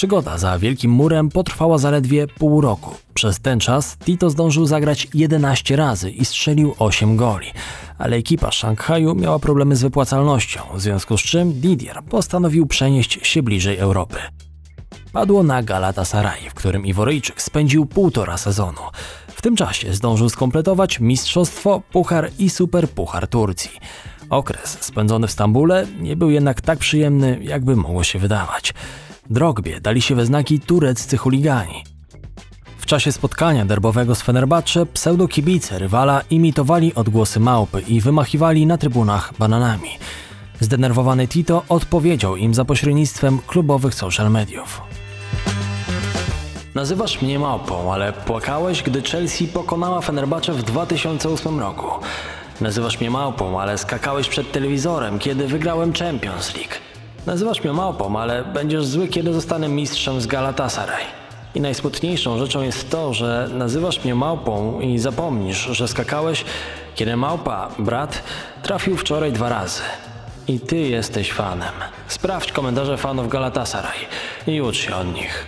Przygoda 0.04 0.38
za 0.38 0.58
Wielkim 0.58 0.90
Murem 0.90 1.28
potrwała 1.28 1.78
zaledwie 1.78 2.26
pół 2.26 2.60
roku. 2.60 2.94
Przez 3.14 3.40
ten 3.40 3.60
czas 3.60 3.96
Tito 3.96 4.30
zdążył 4.30 4.66
zagrać 4.66 5.08
11 5.14 5.76
razy 5.76 6.10
i 6.10 6.24
strzelił 6.24 6.74
8 6.78 7.16
goli, 7.16 7.46
ale 7.98 8.16
ekipa 8.16 8.50
Szanghaju 8.50 9.14
miała 9.14 9.38
problemy 9.38 9.76
z 9.76 9.82
wypłacalnością, 9.82 10.60
w 10.74 10.80
związku 10.80 11.18
z 11.18 11.20
czym 11.20 11.52
Didier 11.52 12.02
postanowił 12.10 12.66
przenieść 12.66 13.26
się 13.26 13.42
bliżej 13.42 13.78
Europy. 13.78 14.16
Padło 15.12 15.42
na 15.42 15.62
Galatasaray, 15.62 16.50
w 16.50 16.54
którym 16.54 16.86
Iworyjczyk 16.86 17.42
spędził 17.42 17.86
półtora 17.86 18.38
sezonu. 18.38 18.80
W 19.28 19.42
tym 19.42 19.56
czasie 19.56 19.94
zdążył 19.94 20.28
skompletować 20.28 21.00
mistrzostwo, 21.00 21.82
puchar 21.92 22.30
i 22.38 22.50
superpuchar 22.50 23.28
Turcji. 23.28 23.80
Okres 24.30 24.78
spędzony 24.80 25.26
w 25.26 25.30
Stambule 25.32 25.86
nie 26.00 26.16
był 26.16 26.30
jednak 26.30 26.60
tak 26.60 26.78
przyjemny, 26.78 27.38
jakby 27.42 27.76
mogło 27.76 28.04
się 28.04 28.18
wydawać. 28.18 28.74
Drogbie 29.30 29.80
dali 29.80 30.02
się 30.02 30.14
we 30.14 30.26
znaki 30.26 30.60
tureccy 30.60 31.16
chuligani. 31.16 31.84
W 32.78 32.86
czasie 32.86 33.12
spotkania 33.12 33.64
derbowego 33.64 34.14
z 34.14 34.22
Fenerbahce 34.22 34.86
pseudokibice 34.86 35.78
rywala 35.78 36.22
imitowali 36.30 36.94
odgłosy 36.94 37.40
małpy 37.40 37.80
i 37.80 38.00
wymachiwali 38.00 38.66
na 38.66 38.78
trybunach 38.78 39.32
bananami. 39.38 39.88
Zdenerwowany 40.60 41.28
Tito 41.28 41.62
odpowiedział 41.68 42.36
im 42.36 42.54
za 42.54 42.64
pośrednictwem 42.64 43.38
klubowych 43.46 43.94
social 43.94 44.30
mediów. 44.30 44.82
Nazywasz 46.74 47.22
mnie 47.22 47.38
małpą, 47.38 47.92
ale 47.92 48.12
płakałeś, 48.12 48.82
gdy 48.82 49.02
Chelsea 49.02 49.48
pokonała 49.48 50.00
Fenerbahce 50.00 50.52
w 50.52 50.62
2008 50.62 51.60
roku. 51.60 51.86
Nazywasz 52.60 53.00
mnie 53.00 53.10
małpą, 53.10 53.60
ale 53.60 53.78
skakałeś 53.78 54.28
przed 54.28 54.52
telewizorem, 54.52 55.18
kiedy 55.18 55.46
wygrałem 55.46 55.92
Champions 55.92 56.54
League. 56.54 56.93
Nazywasz 57.26 57.64
mnie 57.64 57.72
małpą, 57.72 58.20
ale 58.20 58.44
będziesz 58.44 58.86
zły, 58.86 59.08
kiedy 59.08 59.34
zostanę 59.34 59.68
mistrzem 59.68 60.20
z 60.20 60.26
Galatasaray. 60.26 61.04
I 61.54 61.60
najsmutniejszą 61.60 62.38
rzeczą 62.38 62.62
jest 62.62 62.90
to, 62.90 63.14
że 63.14 63.48
nazywasz 63.52 64.04
mnie 64.04 64.14
małpą 64.14 64.80
i 64.80 64.98
zapomnisz, 64.98 65.68
że 65.70 65.88
skakałeś, 65.88 66.44
kiedy 66.94 67.16
małpa, 67.16 67.68
brat, 67.78 68.22
trafił 68.62 68.96
wczoraj 68.96 69.32
dwa 69.32 69.48
razy. 69.48 69.82
I 70.48 70.60
ty 70.60 70.76
jesteś 70.76 71.32
fanem. 71.32 71.72
Sprawdź 72.08 72.52
komentarze 72.52 72.96
fanów 72.96 73.28
Galatasaray 73.28 73.98
i 74.46 74.60
ucz 74.60 74.76
się 74.76 74.96
od 74.96 75.14
nich. 75.14 75.46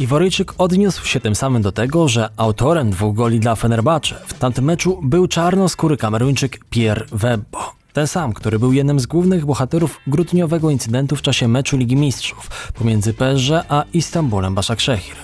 Iworyjczyk 0.00 0.54
odniósł 0.58 1.06
się 1.06 1.20
tym 1.20 1.34
samym 1.34 1.62
do 1.62 1.72
tego, 1.72 2.08
że 2.08 2.28
autorem 2.36 2.90
dwóch 2.90 3.14
goli 3.14 3.40
dla 3.40 3.54
Fenerbahce 3.54 4.14
w 4.26 4.34
tamtym 4.38 4.64
meczu 4.64 5.00
był 5.02 5.26
czarnoskóry 5.26 5.96
kameruńczyk 5.96 6.64
Pierre 6.70 7.06
Webbo. 7.12 7.69
Ten 7.92 8.06
sam, 8.06 8.32
który 8.32 8.58
był 8.58 8.72
jednym 8.72 9.00
z 9.00 9.06
głównych 9.06 9.46
bohaterów 9.46 10.00
grudniowego 10.06 10.70
incydentu 10.70 11.16
w 11.16 11.22
czasie 11.22 11.48
meczu 11.48 11.76
Ligi 11.76 11.96
Mistrzów 11.96 12.72
pomiędzy 12.72 13.14
PSG 13.14 13.50
a 13.68 13.84
Istanbulem 13.92 14.54
Başakşehir. 14.54 15.16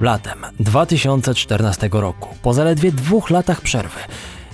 Latem 0.00 0.38
2014 0.60 1.88
roku, 1.92 2.28
po 2.42 2.54
zaledwie 2.54 2.92
dwóch 2.92 3.30
latach 3.30 3.60
przerwy, 3.60 4.00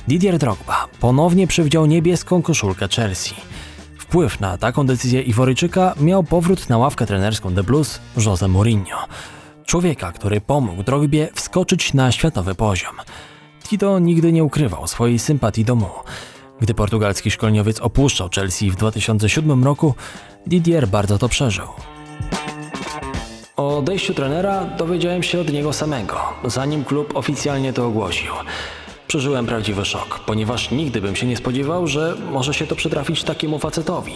Didier 0.08 0.38
Drogba 0.38 0.88
ponownie 1.00 1.46
przywdział 1.46 1.86
niebieską 1.86 2.42
koszulkę 2.42 2.88
Chelsea. 2.88 3.34
Wpływ 3.98 4.40
na 4.40 4.58
taką 4.58 4.86
decyzję 4.86 5.22
Iworyjczyka 5.22 5.94
miał 6.00 6.24
powrót 6.24 6.68
na 6.68 6.78
ławkę 6.78 7.06
trenerską 7.06 7.54
The 7.54 7.62
Blues 7.62 8.00
Jose 8.26 8.48
Mourinho. 8.48 8.98
Człowieka, 9.66 10.12
który 10.12 10.40
pomógł 10.40 10.82
Drogbie 10.82 11.28
wskoczyć 11.34 11.94
na 11.94 12.12
światowy 12.12 12.54
poziom. 12.54 12.94
Tito 13.68 13.98
nigdy 13.98 14.32
nie 14.32 14.44
ukrywał 14.44 14.86
swojej 14.86 15.18
sympatii 15.18 15.64
do 15.64 15.74
Mu. 15.74 15.88
Gdy 16.60 16.74
portugalski 16.74 17.30
szkoleniowiec 17.30 17.80
opuszczał 17.80 18.28
Chelsea 18.34 18.70
w 18.70 18.76
2007 18.76 19.64
roku, 19.64 19.94
Didier 20.46 20.88
bardzo 20.88 21.18
to 21.18 21.28
przeżył. 21.28 21.66
O 23.56 23.78
odejściu 23.78 24.14
trenera 24.14 24.64
dowiedziałem 24.64 25.22
się 25.22 25.40
od 25.40 25.52
niego 25.52 25.72
samego, 25.72 26.20
zanim 26.44 26.84
klub 26.84 27.16
oficjalnie 27.16 27.72
to 27.72 27.86
ogłosił. 27.86 28.32
Przeżyłem 29.06 29.46
prawdziwy 29.46 29.84
szok, 29.84 30.20
ponieważ 30.26 30.70
nigdy 30.70 31.00
bym 31.00 31.16
się 31.16 31.26
nie 31.26 31.36
spodziewał, 31.36 31.86
że 31.86 32.16
może 32.32 32.54
się 32.54 32.66
to 32.66 32.76
przytrafić 32.76 33.24
takiemu 33.24 33.58
facetowi. 33.58 34.14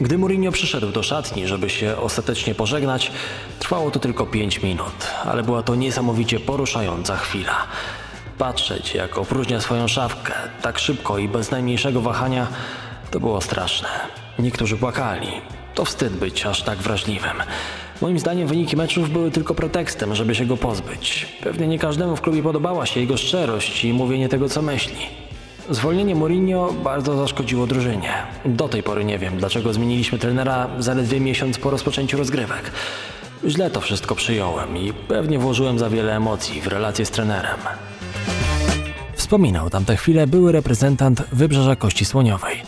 Gdy 0.00 0.18
Mourinho 0.18 0.52
przyszedł 0.52 0.92
do 0.92 1.02
szatni, 1.02 1.46
żeby 1.46 1.70
się 1.70 1.96
ostatecznie 1.96 2.54
pożegnać, 2.54 3.12
trwało 3.58 3.90
to 3.90 3.98
tylko 3.98 4.26
5 4.26 4.62
minut, 4.62 5.06
ale 5.24 5.42
była 5.42 5.62
to 5.62 5.74
niesamowicie 5.74 6.40
poruszająca 6.40 7.16
chwila. 7.16 7.66
Patrzeć, 8.38 8.94
jak 8.94 9.18
opróżnia 9.18 9.60
swoją 9.60 9.88
szafkę 9.88 10.32
tak 10.62 10.78
szybko 10.78 11.18
i 11.18 11.28
bez 11.28 11.50
najmniejszego 11.50 12.00
wahania, 12.00 12.46
to 13.10 13.20
było 13.20 13.40
straszne. 13.40 13.88
Niektórzy 14.38 14.76
płakali. 14.76 15.28
To 15.74 15.84
wstyd 15.84 16.12
być 16.12 16.46
aż 16.46 16.62
tak 16.62 16.78
wrażliwym. 16.78 17.42
Moim 18.00 18.18
zdaniem 18.18 18.48
wyniki 18.48 18.76
meczów 18.76 19.10
były 19.10 19.30
tylko 19.30 19.54
pretekstem, 19.54 20.14
żeby 20.14 20.34
się 20.34 20.46
go 20.46 20.56
pozbyć. 20.56 21.26
Pewnie 21.42 21.66
nie 21.66 21.78
każdemu 21.78 22.16
w 22.16 22.20
klubie 22.20 22.42
podobała 22.42 22.86
się 22.86 23.00
jego 23.00 23.16
szczerość 23.16 23.84
i 23.84 23.92
mówienie 23.92 24.28
tego, 24.28 24.48
co 24.48 24.62
myśli. 24.62 24.96
Zwolnienie 25.70 26.14
Mourinho 26.14 26.72
bardzo 26.84 27.16
zaszkodziło 27.16 27.66
drużynie. 27.66 28.12
Do 28.44 28.68
tej 28.68 28.82
pory 28.82 29.04
nie 29.04 29.18
wiem, 29.18 29.36
dlaczego 29.36 29.72
zmieniliśmy 29.72 30.18
trenera 30.18 30.68
zaledwie 30.78 31.20
miesiąc 31.20 31.58
po 31.58 31.70
rozpoczęciu 31.70 32.18
rozgrywek. 32.18 32.70
Źle 33.46 33.70
to 33.70 33.80
wszystko 33.80 34.14
przyjąłem 34.14 34.76
i 34.76 34.92
pewnie 34.92 35.38
włożyłem 35.38 35.78
za 35.78 35.90
wiele 35.90 36.16
emocji 36.16 36.60
w 36.60 36.66
relacje 36.66 37.06
z 37.06 37.10
trenerem. 37.10 37.58
Wspominał 39.32 39.70
tamte 39.70 39.96
chwile 39.96 40.26
były 40.26 40.52
reprezentant 40.52 41.22
Wybrzeża 41.32 41.76
Kości 41.76 42.04
Słoniowej. 42.04 42.62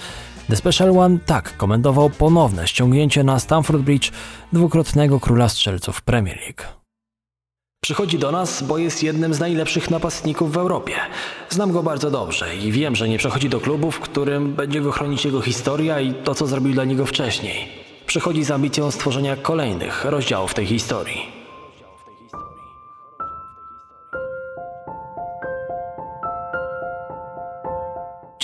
The 0.48 0.56
Special 0.56 0.98
One 0.98 1.18
tak 1.26 1.56
komentował 1.56 2.10
ponowne 2.10 2.68
ściągnięcie 2.68 3.24
na 3.24 3.38
Stamford 3.38 3.82
Bridge 3.82 4.10
dwukrotnego 4.52 5.20
króla 5.20 5.48
strzelców 5.48 6.02
Premier 6.02 6.36
League. 6.36 6.62
Przychodzi 7.82 8.18
do 8.18 8.32
nas, 8.32 8.62
bo 8.62 8.78
jest 8.78 9.02
jednym 9.02 9.34
z 9.34 9.40
najlepszych 9.40 9.90
napastników 9.90 10.52
w 10.52 10.56
Europie. 10.56 10.94
Znam 11.50 11.72
go 11.72 11.82
bardzo 11.82 12.10
dobrze 12.10 12.56
i 12.56 12.72
wiem, 12.72 12.96
że 12.96 13.08
nie 13.08 13.18
przechodzi 13.18 13.48
do 13.48 13.60
klubu, 13.60 13.90
w 13.90 14.00
którym 14.00 14.54
będzie 14.54 14.80
go 14.80 14.92
chronić 14.92 15.24
jego 15.24 15.40
historia 15.40 16.00
i 16.00 16.14
to, 16.14 16.34
co 16.34 16.46
zrobił 16.46 16.72
dla 16.72 16.84
niego 16.84 17.06
wcześniej. 17.06 17.68
Przychodzi 18.06 18.44
z 18.44 18.50
ambicją 18.50 18.90
stworzenia 18.90 19.36
kolejnych 19.36 20.04
rozdziałów 20.04 20.54
tej 20.54 20.66
historii. 20.66 21.43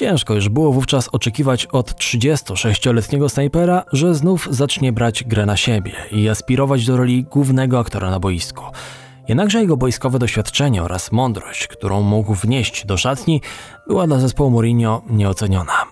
Ciężko 0.01 0.35
już 0.35 0.49
było 0.49 0.73
wówczas 0.73 1.09
oczekiwać 1.13 1.67
od 1.67 1.93
36-letniego 1.93 3.29
snajpera, 3.29 3.85
że 3.93 4.15
znów 4.15 4.49
zacznie 4.51 4.93
brać 4.93 5.25
grę 5.25 5.47
na 5.47 5.57
siebie 5.57 5.93
i 6.13 6.29
aspirować 6.29 6.87
do 6.87 6.97
roli 6.97 7.25
głównego 7.25 7.79
aktora 7.79 8.11
na 8.11 8.21
boisku. 8.21 8.65
Jednakże 9.29 9.61
jego 9.61 9.77
boiskowe 9.77 10.19
doświadczenie 10.19 10.83
oraz 10.83 11.13
mądrość, 11.13 11.67
którą 11.67 12.03
mógł 12.03 12.35
wnieść 12.35 12.87
do 12.87 12.97
szatni, 12.97 13.41
była 13.89 14.07
dla 14.07 14.19
zespołu 14.19 14.51
Mourinho 14.51 15.03
nieoceniona. 15.11 15.87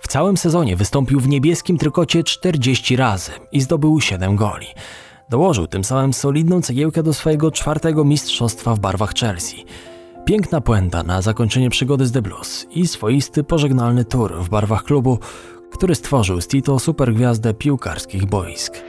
W 0.00 0.08
całym 0.08 0.36
sezonie 0.36 0.76
wystąpił 0.76 1.20
w 1.20 1.28
niebieskim 1.28 1.78
trykocie 1.78 2.24
40 2.24 2.96
razy 2.96 3.32
i 3.52 3.60
zdobył 3.60 4.00
7 4.00 4.36
goli. 4.36 4.66
Dołożył 5.30 5.66
tym 5.66 5.84
samym 5.84 6.12
solidną 6.12 6.62
cegiełkę 6.62 7.02
do 7.02 7.14
swojego 7.14 7.50
czwartego 7.50 8.04
mistrzostwa 8.04 8.74
w 8.74 8.78
barwach 8.78 9.14
Chelsea. 9.14 9.64
Piękna 10.26 10.60
puenta 10.60 11.02
na 11.02 11.22
zakończenie 11.22 11.70
przygody 11.70 12.06
z 12.06 12.12
The 12.12 12.22
Blues 12.22 12.66
i 12.70 12.86
swoisty 12.86 13.44
pożegnalny 13.44 14.04
tour 14.04 14.34
w 14.44 14.48
barwach 14.48 14.82
klubu, 14.82 15.18
który 15.70 15.94
stworzył 15.94 16.40
z 16.40 16.48
Tito 16.48 16.78
supergwiazdę 16.78 17.54
piłkarskich 17.54 18.24
boisk. 18.24 18.82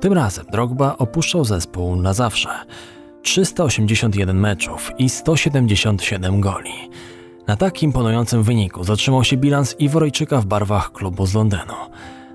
Tym 0.00 0.12
razem 0.12 0.46
Drogba 0.52 0.96
opuszczał 0.98 1.44
zespół 1.44 1.96
na 1.96 2.14
zawsze. 2.14 2.48
381 3.22 4.40
meczów 4.40 4.90
i 4.98 5.08
177 5.08 6.40
goli. 6.40 6.90
Na 7.48 7.56
tak 7.56 7.82
imponującym 7.82 8.42
wyniku 8.42 8.84
zatrzymał 8.84 9.24
się 9.24 9.36
bilans 9.36 9.76
Iworejczyka 9.78 10.40
w 10.40 10.46
barwach 10.46 10.92
klubu 10.92 11.26
z 11.26 11.34
Londynu. 11.34 11.74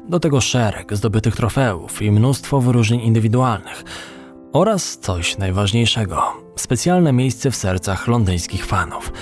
Do 0.09 0.19
tego 0.19 0.41
szereg 0.41 0.95
zdobytych 0.95 1.35
trofeów 1.35 2.01
i 2.01 2.11
mnóstwo 2.11 2.61
wyróżnień 2.61 3.01
indywidualnych 3.01 3.83
oraz 4.53 4.97
coś 4.97 5.37
najważniejszego 5.37 6.23
specjalne 6.55 7.13
miejsce 7.13 7.51
w 7.51 7.55
sercach 7.55 8.07
londyńskich 8.07 8.65
fanów. 8.65 9.13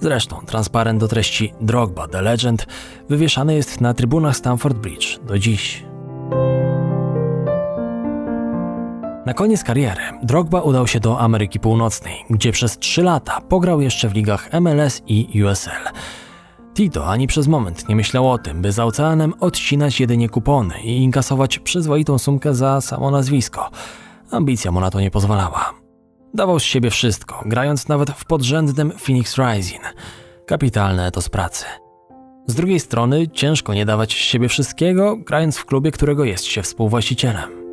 Zresztą 0.00 0.36
transparent 0.46 1.00
do 1.00 1.08
treści 1.08 1.52
Drogba 1.60 2.08
The 2.08 2.22
Legend 2.22 2.66
wywieszany 3.08 3.54
jest 3.54 3.80
na 3.80 3.94
trybunach 3.94 4.36
Stamford 4.36 4.76
Bridge 4.76 5.18
do 5.18 5.38
dziś. 5.38 5.84
Na 9.26 9.34
koniec 9.34 9.64
kariery 9.64 10.02
Drogba 10.22 10.60
udał 10.60 10.86
się 10.86 11.00
do 11.00 11.20
Ameryki 11.20 11.60
Północnej, 11.60 12.24
gdzie 12.30 12.52
przez 12.52 12.78
3 12.78 13.02
lata 13.02 13.40
pograł 13.40 13.80
jeszcze 13.80 14.08
w 14.08 14.14
ligach 14.14 14.48
MLS 14.60 15.02
i 15.06 15.42
USL. 15.44 15.90
Tito 16.74 17.06
ani 17.06 17.26
przez 17.26 17.46
moment 17.46 17.88
nie 17.88 17.96
myślał 17.96 18.30
o 18.30 18.38
tym, 18.38 18.62
by 18.62 18.72
za 18.72 18.84
oceanem 18.84 19.34
odcinać 19.40 20.00
jedynie 20.00 20.28
kupony 20.28 20.74
i 20.82 20.96
inkasować 20.96 21.58
przyzwoitą 21.58 22.18
sumkę 22.18 22.54
za 22.54 22.80
samo 22.80 23.10
nazwisko. 23.10 23.70
Ambicja 24.30 24.72
mu 24.72 24.80
na 24.80 24.90
to 24.90 25.00
nie 25.00 25.10
pozwalała. 25.10 25.70
Dawał 26.34 26.60
z 26.60 26.62
siebie 26.62 26.90
wszystko, 26.90 27.42
grając 27.46 27.88
nawet 27.88 28.10
w 28.10 28.24
podrzędnym 28.24 28.92
Phoenix 28.98 29.38
Rising. 29.38 29.94
Kapitalne 30.46 31.10
to 31.10 31.22
z 31.22 31.28
pracy. 31.28 31.64
Z 32.46 32.54
drugiej 32.54 32.80
strony 32.80 33.28
ciężko 33.28 33.74
nie 33.74 33.86
dawać 33.86 34.12
z 34.12 34.16
siebie 34.16 34.48
wszystkiego, 34.48 35.16
grając 35.16 35.56
w 35.56 35.64
klubie, 35.64 35.90
którego 35.90 36.24
jest 36.24 36.44
się 36.44 36.62
współwłaścicielem. 36.62 37.63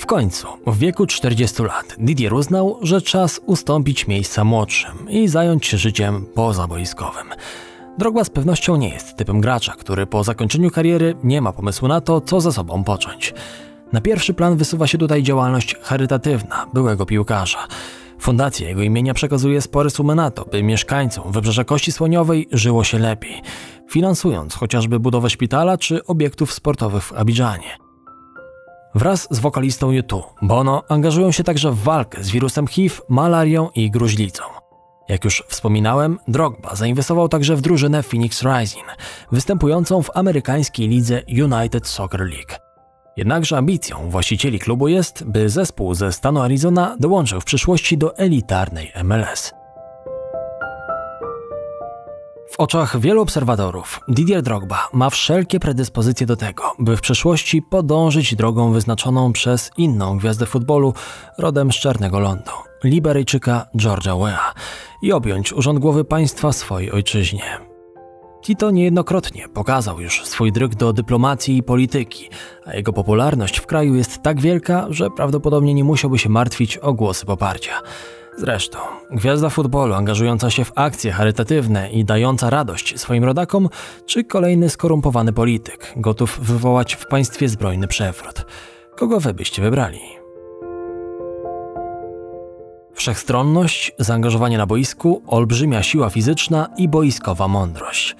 W 0.00 0.06
końcu, 0.06 0.48
w 0.66 0.78
wieku 0.78 1.06
40 1.06 1.62
lat, 1.62 1.96
Didier 1.98 2.34
uznał, 2.34 2.78
że 2.82 3.02
czas 3.02 3.40
ustąpić 3.46 4.06
miejsca 4.06 4.44
młodszym 4.44 5.10
i 5.10 5.28
zająć 5.28 5.66
się 5.66 5.78
życiem 5.78 6.26
pozaboiskowym. 6.34 7.26
Drogba 7.98 8.24
z 8.24 8.30
pewnością 8.30 8.76
nie 8.76 8.88
jest 8.88 9.16
typem 9.16 9.40
gracza, 9.40 9.72
który 9.72 10.06
po 10.06 10.24
zakończeniu 10.24 10.70
kariery 10.70 11.14
nie 11.24 11.40
ma 11.40 11.52
pomysłu 11.52 11.88
na 11.88 12.00
to, 12.00 12.20
co 12.20 12.40
ze 12.40 12.52
sobą 12.52 12.84
począć. 12.84 13.34
Na 13.92 14.00
pierwszy 14.00 14.34
plan 14.34 14.56
wysuwa 14.56 14.86
się 14.86 14.98
tutaj 14.98 15.22
działalność 15.22 15.76
charytatywna 15.82 16.66
byłego 16.74 17.06
piłkarza. 17.06 17.66
Fundacja 18.18 18.68
jego 18.68 18.82
imienia 18.82 19.14
przekazuje 19.14 19.60
spore 19.60 19.90
sumy 19.90 20.14
na 20.14 20.30
to, 20.30 20.44
by 20.44 20.62
mieszkańcom 20.62 21.32
Wybrzeża 21.32 21.64
Kości 21.64 21.92
Słoniowej 21.92 22.48
żyło 22.52 22.84
się 22.84 22.98
lepiej, 22.98 23.42
finansując 23.88 24.54
chociażby 24.54 25.00
budowę 25.00 25.30
szpitala 25.30 25.78
czy 25.78 26.04
obiektów 26.04 26.52
sportowych 26.52 27.04
w 27.04 27.12
Abidżanie. 27.12 27.89
Wraz 28.94 29.28
z 29.30 29.38
wokalistą 29.38 29.90
U2, 29.90 30.22
Bono 30.42 30.82
angażują 30.88 31.32
się 31.32 31.44
także 31.44 31.72
w 31.72 31.78
walkę 31.78 32.24
z 32.24 32.30
wirusem 32.30 32.66
HIV, 32.66 32.96
malarią 33.08 33.68
i 33.74 33.90
gruźlicą. 33.90 34.42
Jak 35.08 35.24
już 35.24 35.44
wspominałem, 35.48 36.18
Drogba 36.28 36.74
zainwestował 36.74 37.28
także 37.28 37.56
w 37.56 37.60
drużynę 37.60 38.02
Phoenix 38.02 38.42
Rising, 38.42 38.86
występującą 39.32 40.02
w 40.02 40.16
amerykańskiej 40.16 40.88
lidze 40.88 41.22
United 41.28 41.86
Soccer 41.86 42.20
League. 42.20 42.54
Jednakże 43.16 43.56
ambicją 43.56 44.10
właścicieli 44.10 44.58
klubu 44.58 44.88
jest, 44.88 45.24
by 45.24 45.48
zespół 45.48 45.94
ze 45.94 46.12
stanu 46.12 46.40
Arizona 46.40 46.96
dołączył 47.00 47.40
w 47.40 47.44
przyszłości 47.44 47.98
do 47.98 48.16
elitarnej 48.16 48.92
MLS. 49.04 49.59
Oczach 52.60 53.00
wielu 53.00 53.22
obserwatorów 53.22 54.00
Didier 54.08 54.42
Drogba 54.42 54.88
ma 54.92 55.10
wszelkie 55.10 55.60
predyspozycje 55.60 56.26
do 56.26 56.36
tego, 56.36 56.62
by 56.78 56.96
w 56.96 57.00
przyszłości 57.00 57.62
podążyć 57.62 58.34
drogą 58.34 58.72
wyznaczoną 58.72 59.32
przez 59.32 59.70
inną 59.76 60.18
gwiazdę 60.18 60.46
futbolu 60.46 60.94
rodem 61.38 61.72
z 61.72 61.74
Czarnego 61.74 62.20
Lądu, 62.20 62.50
Liberyjczyka 62.84 63.66
George'a 63.76 64.22
Weah 64.22 64.54
i 65.02 65.12
objąć 65.12 65.52
urząd 65.52 65.78
głowy 65.78 66.04
państwa 66.04 66.52
swojej 66.52 66.92
ojczyźnie. 66.92 67.42
Tito 68.42 68.70
niejednokrotnie 68.70 69.48
pokazał 69.48 70.00
już 70.00 70.24
swój 70.24 70.52
dryg 70.52 70.74
do 70.74 70.92
dyplomacji 70.92 71.56
i 71.56 71.62
polityki, 71.62 72.28
a 72.66 72.76
jego 72.76 72.92
popularność 72.92 73.58
w 73.58 73.66
kraju 73.66 73.94
jest 73.94 74.22
tak 74.22 74.40
wielka, 74.40 74.86
że 74.90 75.10
prawdopodobnie 75.10 75.74
nie 75.74 75.84
musiałby 75.84 76.18
się 76.18 76.28
martwić 76.28 76.78
o 76.78 76.92
głosy 76.92 77.26
poparcia. 77.26 77.82
Zresztą, 78.40 78.78
gwiazda 79.10 79.50
futbolu 79.50 79.94
angażująca 79.94 80.50
się 80.50 80.64
w 80.64 80.72
akcje 80.74 81.12
charytatywne 81.12 81.90
i 81.90 82.04
dająca 82.04 82.50
radość 82.50 83.00
swoim 83.00 83.24
rodakom, 83.24 83.68
czy 84.06 84.24
kolejny 84.24 84.70
skorumpowany 84.70 85.32
polityk, 85.32 85.92
gotów 85.96 86.40
wywołać 86.42 86.94
w 86.94 87.06
państwie 87.06 87.48
zbrojny 87.48 87.88
przewrót. 87.88 88.46
Kogo 88.96 89.20
wy 89.20 89.34
byście 89.34 89.62
wybrali? 89.62 90.00
Wszechstronność, 92.94 93.92
zaangażowanie 93.98 94.58
na 94.58 94.66
boisku, 94.66 95.22
olbrzymia 95.26 95.82
siła 95.82 96.10
fizyczna 96.10 96.68
i 96.76 96.88
boiskowa 96.88 97.48
mądrość. 97.48 98.16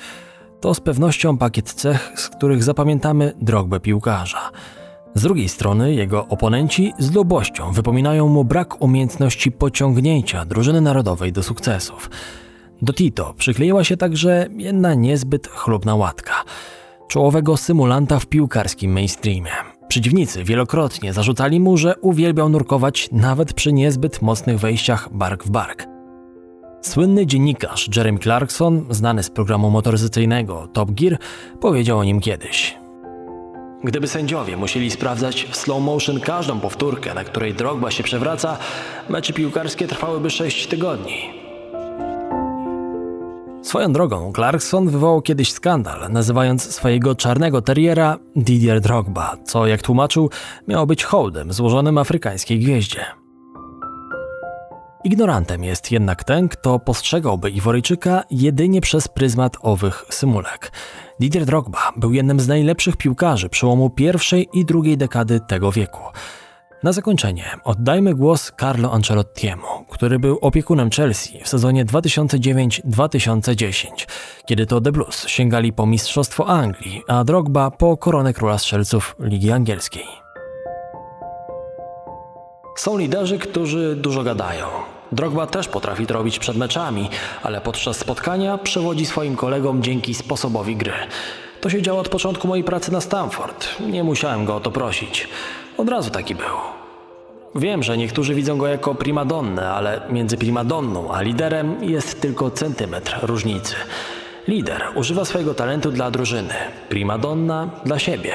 To 0.61 0.75
z 0.75 0.81
pewnością 0.81 1.39
pakiet 1.39 1.73
cech, 1.73 2.13
z 2.17 2.29
których 2.29 2.63
zapamiętamy 2.63 3.33
drogbę 3.41 3.81
piłkarza. 3.81 4.51
Z 5.15 5.23
drugiej 5.23 5.49
strony 5.49 5.95
jego 5.95 6.27
oponenci 6.29 6.93
z 6.99 7.13
lubością 7.15 7.73
wypominają 7.73 8.29
mu 8.29 8.45
brak 8.45 8.83
umiejętności 8.83 9.53
pociągnięcia 9.53 10.45
drużyny 10.45 10.81
narodowej 10.81 11.33
do 11.33 11.43
sukcesów. 11.43 12.11
Do 12.83 12.93
Tito 12.93 13.35
przykleiła 13.35 13.85
się 13.85 13.97
także 13.97 14.47
jedna 14.57 14.95
niezbyt 14.95 15.49
chlubna 15.49 15.95
łatka 15.95 16.35
czołowego 17.09 17.57
symulanta 17.57 18.19
w 18.19 18.27
piłkarskim 18.27 18.93
mainstreamie. 18.93 19.51
Przeciwnicy 19.89 20.45
wielokrotnie 20.45 21.13
zarzucali 21.13 21.61
mu, 21.61 21.77
że 21.77 21.97
uwielbiał 21.97 22.49
nurkować 22.49 23.09
nawet 23.13 23.53
przy 23.53 23.73
niezbyt 23.73 24.23
mocnych 24.23 24.59
wejściach 24.59 25.09
bark 25.13 25.45
w 25.45 25.51
bark. 25.51 25.87
Słynny 26.83 27.27
dziennikarz 27.27 27.97
Jeremy 27.97 28.19
Clarkson, 28.19 28.87
znany 28.91 29.23
z 29.23 29.31
programu 29.31 29.71
motoryzacyjnego 29.71 30.69
Top 30.73 30.91
Gear, 30.91 31.19
powiedział 31.61 31.99
o 31.99 32.05
nim 32.05 32.21
kiedyś. 32.21 32.81
Gdyby 33.85 34.09
sędziowie 34.09 34.57
musieli 34.57 34.91
sprawdzać 34.91 35.45
w 35.51 35.57
slow 35.57 35.83
motion 35.83 36.21
każdą 36.21 36.61
powtórkę, 36.61 37.15
na 37.15 37.25
której 37.25 37.55
Drogba 37.55 37.91
się 37.91 38.03
przewraca, 38.03 38.59
mecze 39.09 39.33
piłkarskie 39.33 39.89
trwałyby 39.89 40.31
6 40.31 40.67
tygodni. 40.67 41.41
Swoją 43.63 43.93
drogą, 43.93 44.33
Clarkson 44.35 44.89
wywołał 44.89 45.23
kiedyś 45.23 45.53
skandal, 45.53 46.13
nazywając 46.13 46.75
swojego 46.75 47.15
czarnego 47.15 47.63
terriera 47.63 48.19
Didier 48.37 48.81
Drogba, 48.81 49.37
co, 49.45 49.67
jak 49.67 49.83
tłumaczył, 49.83 50.31
miało 50.69 50.87
być 50.87 51.05
hołdem 51.05 51.53
złożonym 51.53 51.99
afrykańskiej 51.99 52.59
gwieździe. 52.59 53.20
Ignorantem 55.05 55.65
jest 55.65 55.93
jednak 55.93 56.25
ten, 56.25 56.49
kto 56.49 56.79
postrzegałby 56.79 57.51
Iworyjczyka 57.51 58.23
jedynie 58.31 58.81
przez 58.81 59.09
pryzmat 59.09 59.57
owych 59.61 60.05
symulek. 60.11 60.73
Didier 61.21 61.45
Drogba 61.45 61.93
był 61.97 62.13
jednym 62.13 62.41
z 62.41 62.49
najlepszych 62.49 62.97
piłkarzy 62.97 63.49
przełomu 63.49 63.91
pierwszej 63.91 64.49
i 64.53 64.65
drugiej 64.65 64.97
dekady 64.97 65.41
tego 65.49 65.73
wieku. 65.73 66.03
Na 66.83 66.93
zakończenie 66.93 67.45
oddajmy 67.65 68.15
głos 68.15 68.53
Carlo 68.61 68.93
Ancelottiemu, 68.93 69.85
który 69.89 70.19
był 70.19 70.39
opiekunem 70.41 70.91
Chelsea 70.91 71.41
w 71.45 71.49
sezonie 71.49 71.85
2009-2010, 71.85 73.87
kiedy 74.47 74.67
to 74.67 74.81
The 74.81 74.93
Blues 74.93 75.27
sięgali 75.27 75.73
po 75.73 75.87
Mistrzostwo 75.87 76.47
Anglii, 76.47 77.03
a 77.09 77.25
Drogba 77.25 77.71
po 77.71 77.97
koronę 77.97 78.33
króla 78.33 78.59
strzelców 78.59 79.17
Ligi 79.21 79.53
Angielskiej. 79.53 80.30
Są 82.75 82.99
liderzy, 82.99 83.39
którzy 83.39 83.97
dużo 83.97 84.23
gadają. 84.23 84.67
Drogba 85.13 85.47
też 85.47 85.69
potrafi 85.69 86.07
to 86.07 86.15
robić 86.15 86.39
przed 86.39 86.57
meczami, 86.57 87.09
ale 87.43 87.61
podczas 87.61 87.97
spotkania 87.97 88.59
przewodzi 88.59 89.07
swoim 89.07 89.37
kolegom 89.37 89.83
dzięki 89.83 90.15
sposobowi 90.15 90.77
gry. 90.77 90.93
To 91.61 91.71
się 91.71 91.83
działo 91.83 92.01
od 92.01 92.09
początku 92.09 92.49
mojej 92.49 92.65
pracy 92.65 92.93
na 92.93 93.01
Stamford. 93.01 93.81
Nie 93.81 94.05
musiałem 94.05 94.45
go 94.45 94.57
o 94.57 94.61
to 94.61 94.71
prosić. 94.71 95.29
Od 95.77 95.89
razu 95.89 96.11
taki 96.11 96.35
był. 96.35 96.57
Wiem, 97.55 97.83
że 97.83 97.99
niektórzy 97.99 98.35
widzą 98.35 98.59
go 98.59 98.67
jako 98.67 98.95
primadonnę, 98.95 99.71
ale 99.71 100.01
między 100.11 100.37
primadonną 100.37 101.13
a 101.13 101.23
liderem 101.23 101.85
jest 101.85 102.21
tylko 102.21 102.51
centymetr 102.51 103.19
różnicy. 103.23 103.75
Lider 104.49 104.83
używa 104.95 105.25
swojego 105.25 105.55
talentu 105.55 105.91
dla 105.91 106.11
drużyny, 106.11 106.55
primadonna 106.89 107.71
dla 107.85 107.99
siebie. 107.99 108.33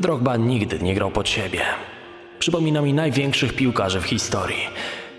Drogba 0.00 0.36
nigdy 0.36 0.78
nie 0.78 0.94
grał 0.94 1.10
pod 1.10 1.28
siebie. 1.28 1.60
Przypomina 2.40 2.82
mi 2.82 2.94
największych 2.94 3.52
piłkarzy 3.52 4.00
w 4.00 4.04
historii. 4.04 4.66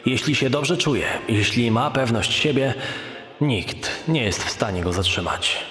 Jeśli 0.05 0.35
się 0.35 0.49
dobrze 0.49 0.77
czuje, 0.77 1.05
jeśli 1.27 1.71
ma 1.71 1.91
pewność 1.91 2.33
siebie, 2.33 2.73
nikt 3.41 3.91
nie 4.07 4.23
jest 4.23 4.43
w 4.43 4.49
stanie 4.49 4.81
go 4.81 4.93
zatrzymać. 4.93 5.70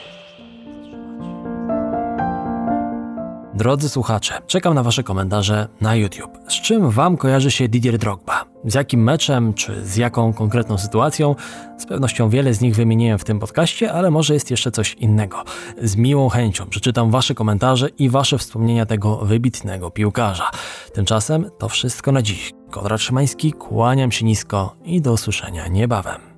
Drodzy 3.60 3.88
słuchacze, 3.88 4.34
czekam 4.46 4.74
na 4.74 4.82
Wasze 4.82 5.02
komentarze 5.02 5.68
na 5.80 5.94
YouTube. 5.94 6.38
Z 6.48 6.60
czym 6.60 6.90
Wam 6.90 7.16
kojarzy 7.16 7.50
się 7.50 7.68
Didier 7.68 7.98
Drogba? 7.98 8.44
Z 8.64 8.74
jakim 8.74 9.02
meczem, 9.02 9.54
czy 9.54 9.86
z 9.86 9.96
jaką 9.96 10.32
konkretną 10.32 10.78
sytuacją? 10.78 11.34
Z 11.78 11.86
pewnością 11.86 12.28
wiele 12.28 12.54
z 12.54 12.60
nich 12.60 12.74
wymieniłem 12.74 13.18
w 13.18 13.24
tym 13.24 13.38
podcaście, 13.38 13.92
ale 13.92 14.10
może 14.10 14.34
jest 14.34 14.50
jeszcze 14.50 14.70
coś 14.70 14.94
innego. 14.94 15.44
Z 15.82 15.96
miłą 15.96 16.28
chęcią 16.28 16.66
przeczytam 16.66 17.10
Wasze 17.10 17.34
komentarze 17.34 17.88
i 17.88 18.10
Wasze 18.10 18.38
wspomnienia 18.38 18.86
tego 18.86 19.16
wybitnego 19.16 19.90
piłkarza. 19.90 20.50
Tymczasem 20.94 21.50
to 21.58 21.68
wszystko 21.68 22.12
na 22.12 22.22
dziś. 22.22 22.52
Konrad 22.70 23.00
Szymański, 23.00 23.52
kłaniam 23.52 24.12
się 24.12 24.24
nisko 24.24 24.76
i 24.84 25.00
do 25.00 25.12
usłyszenia 25.12 25.68
niebawem. 25.68 26.29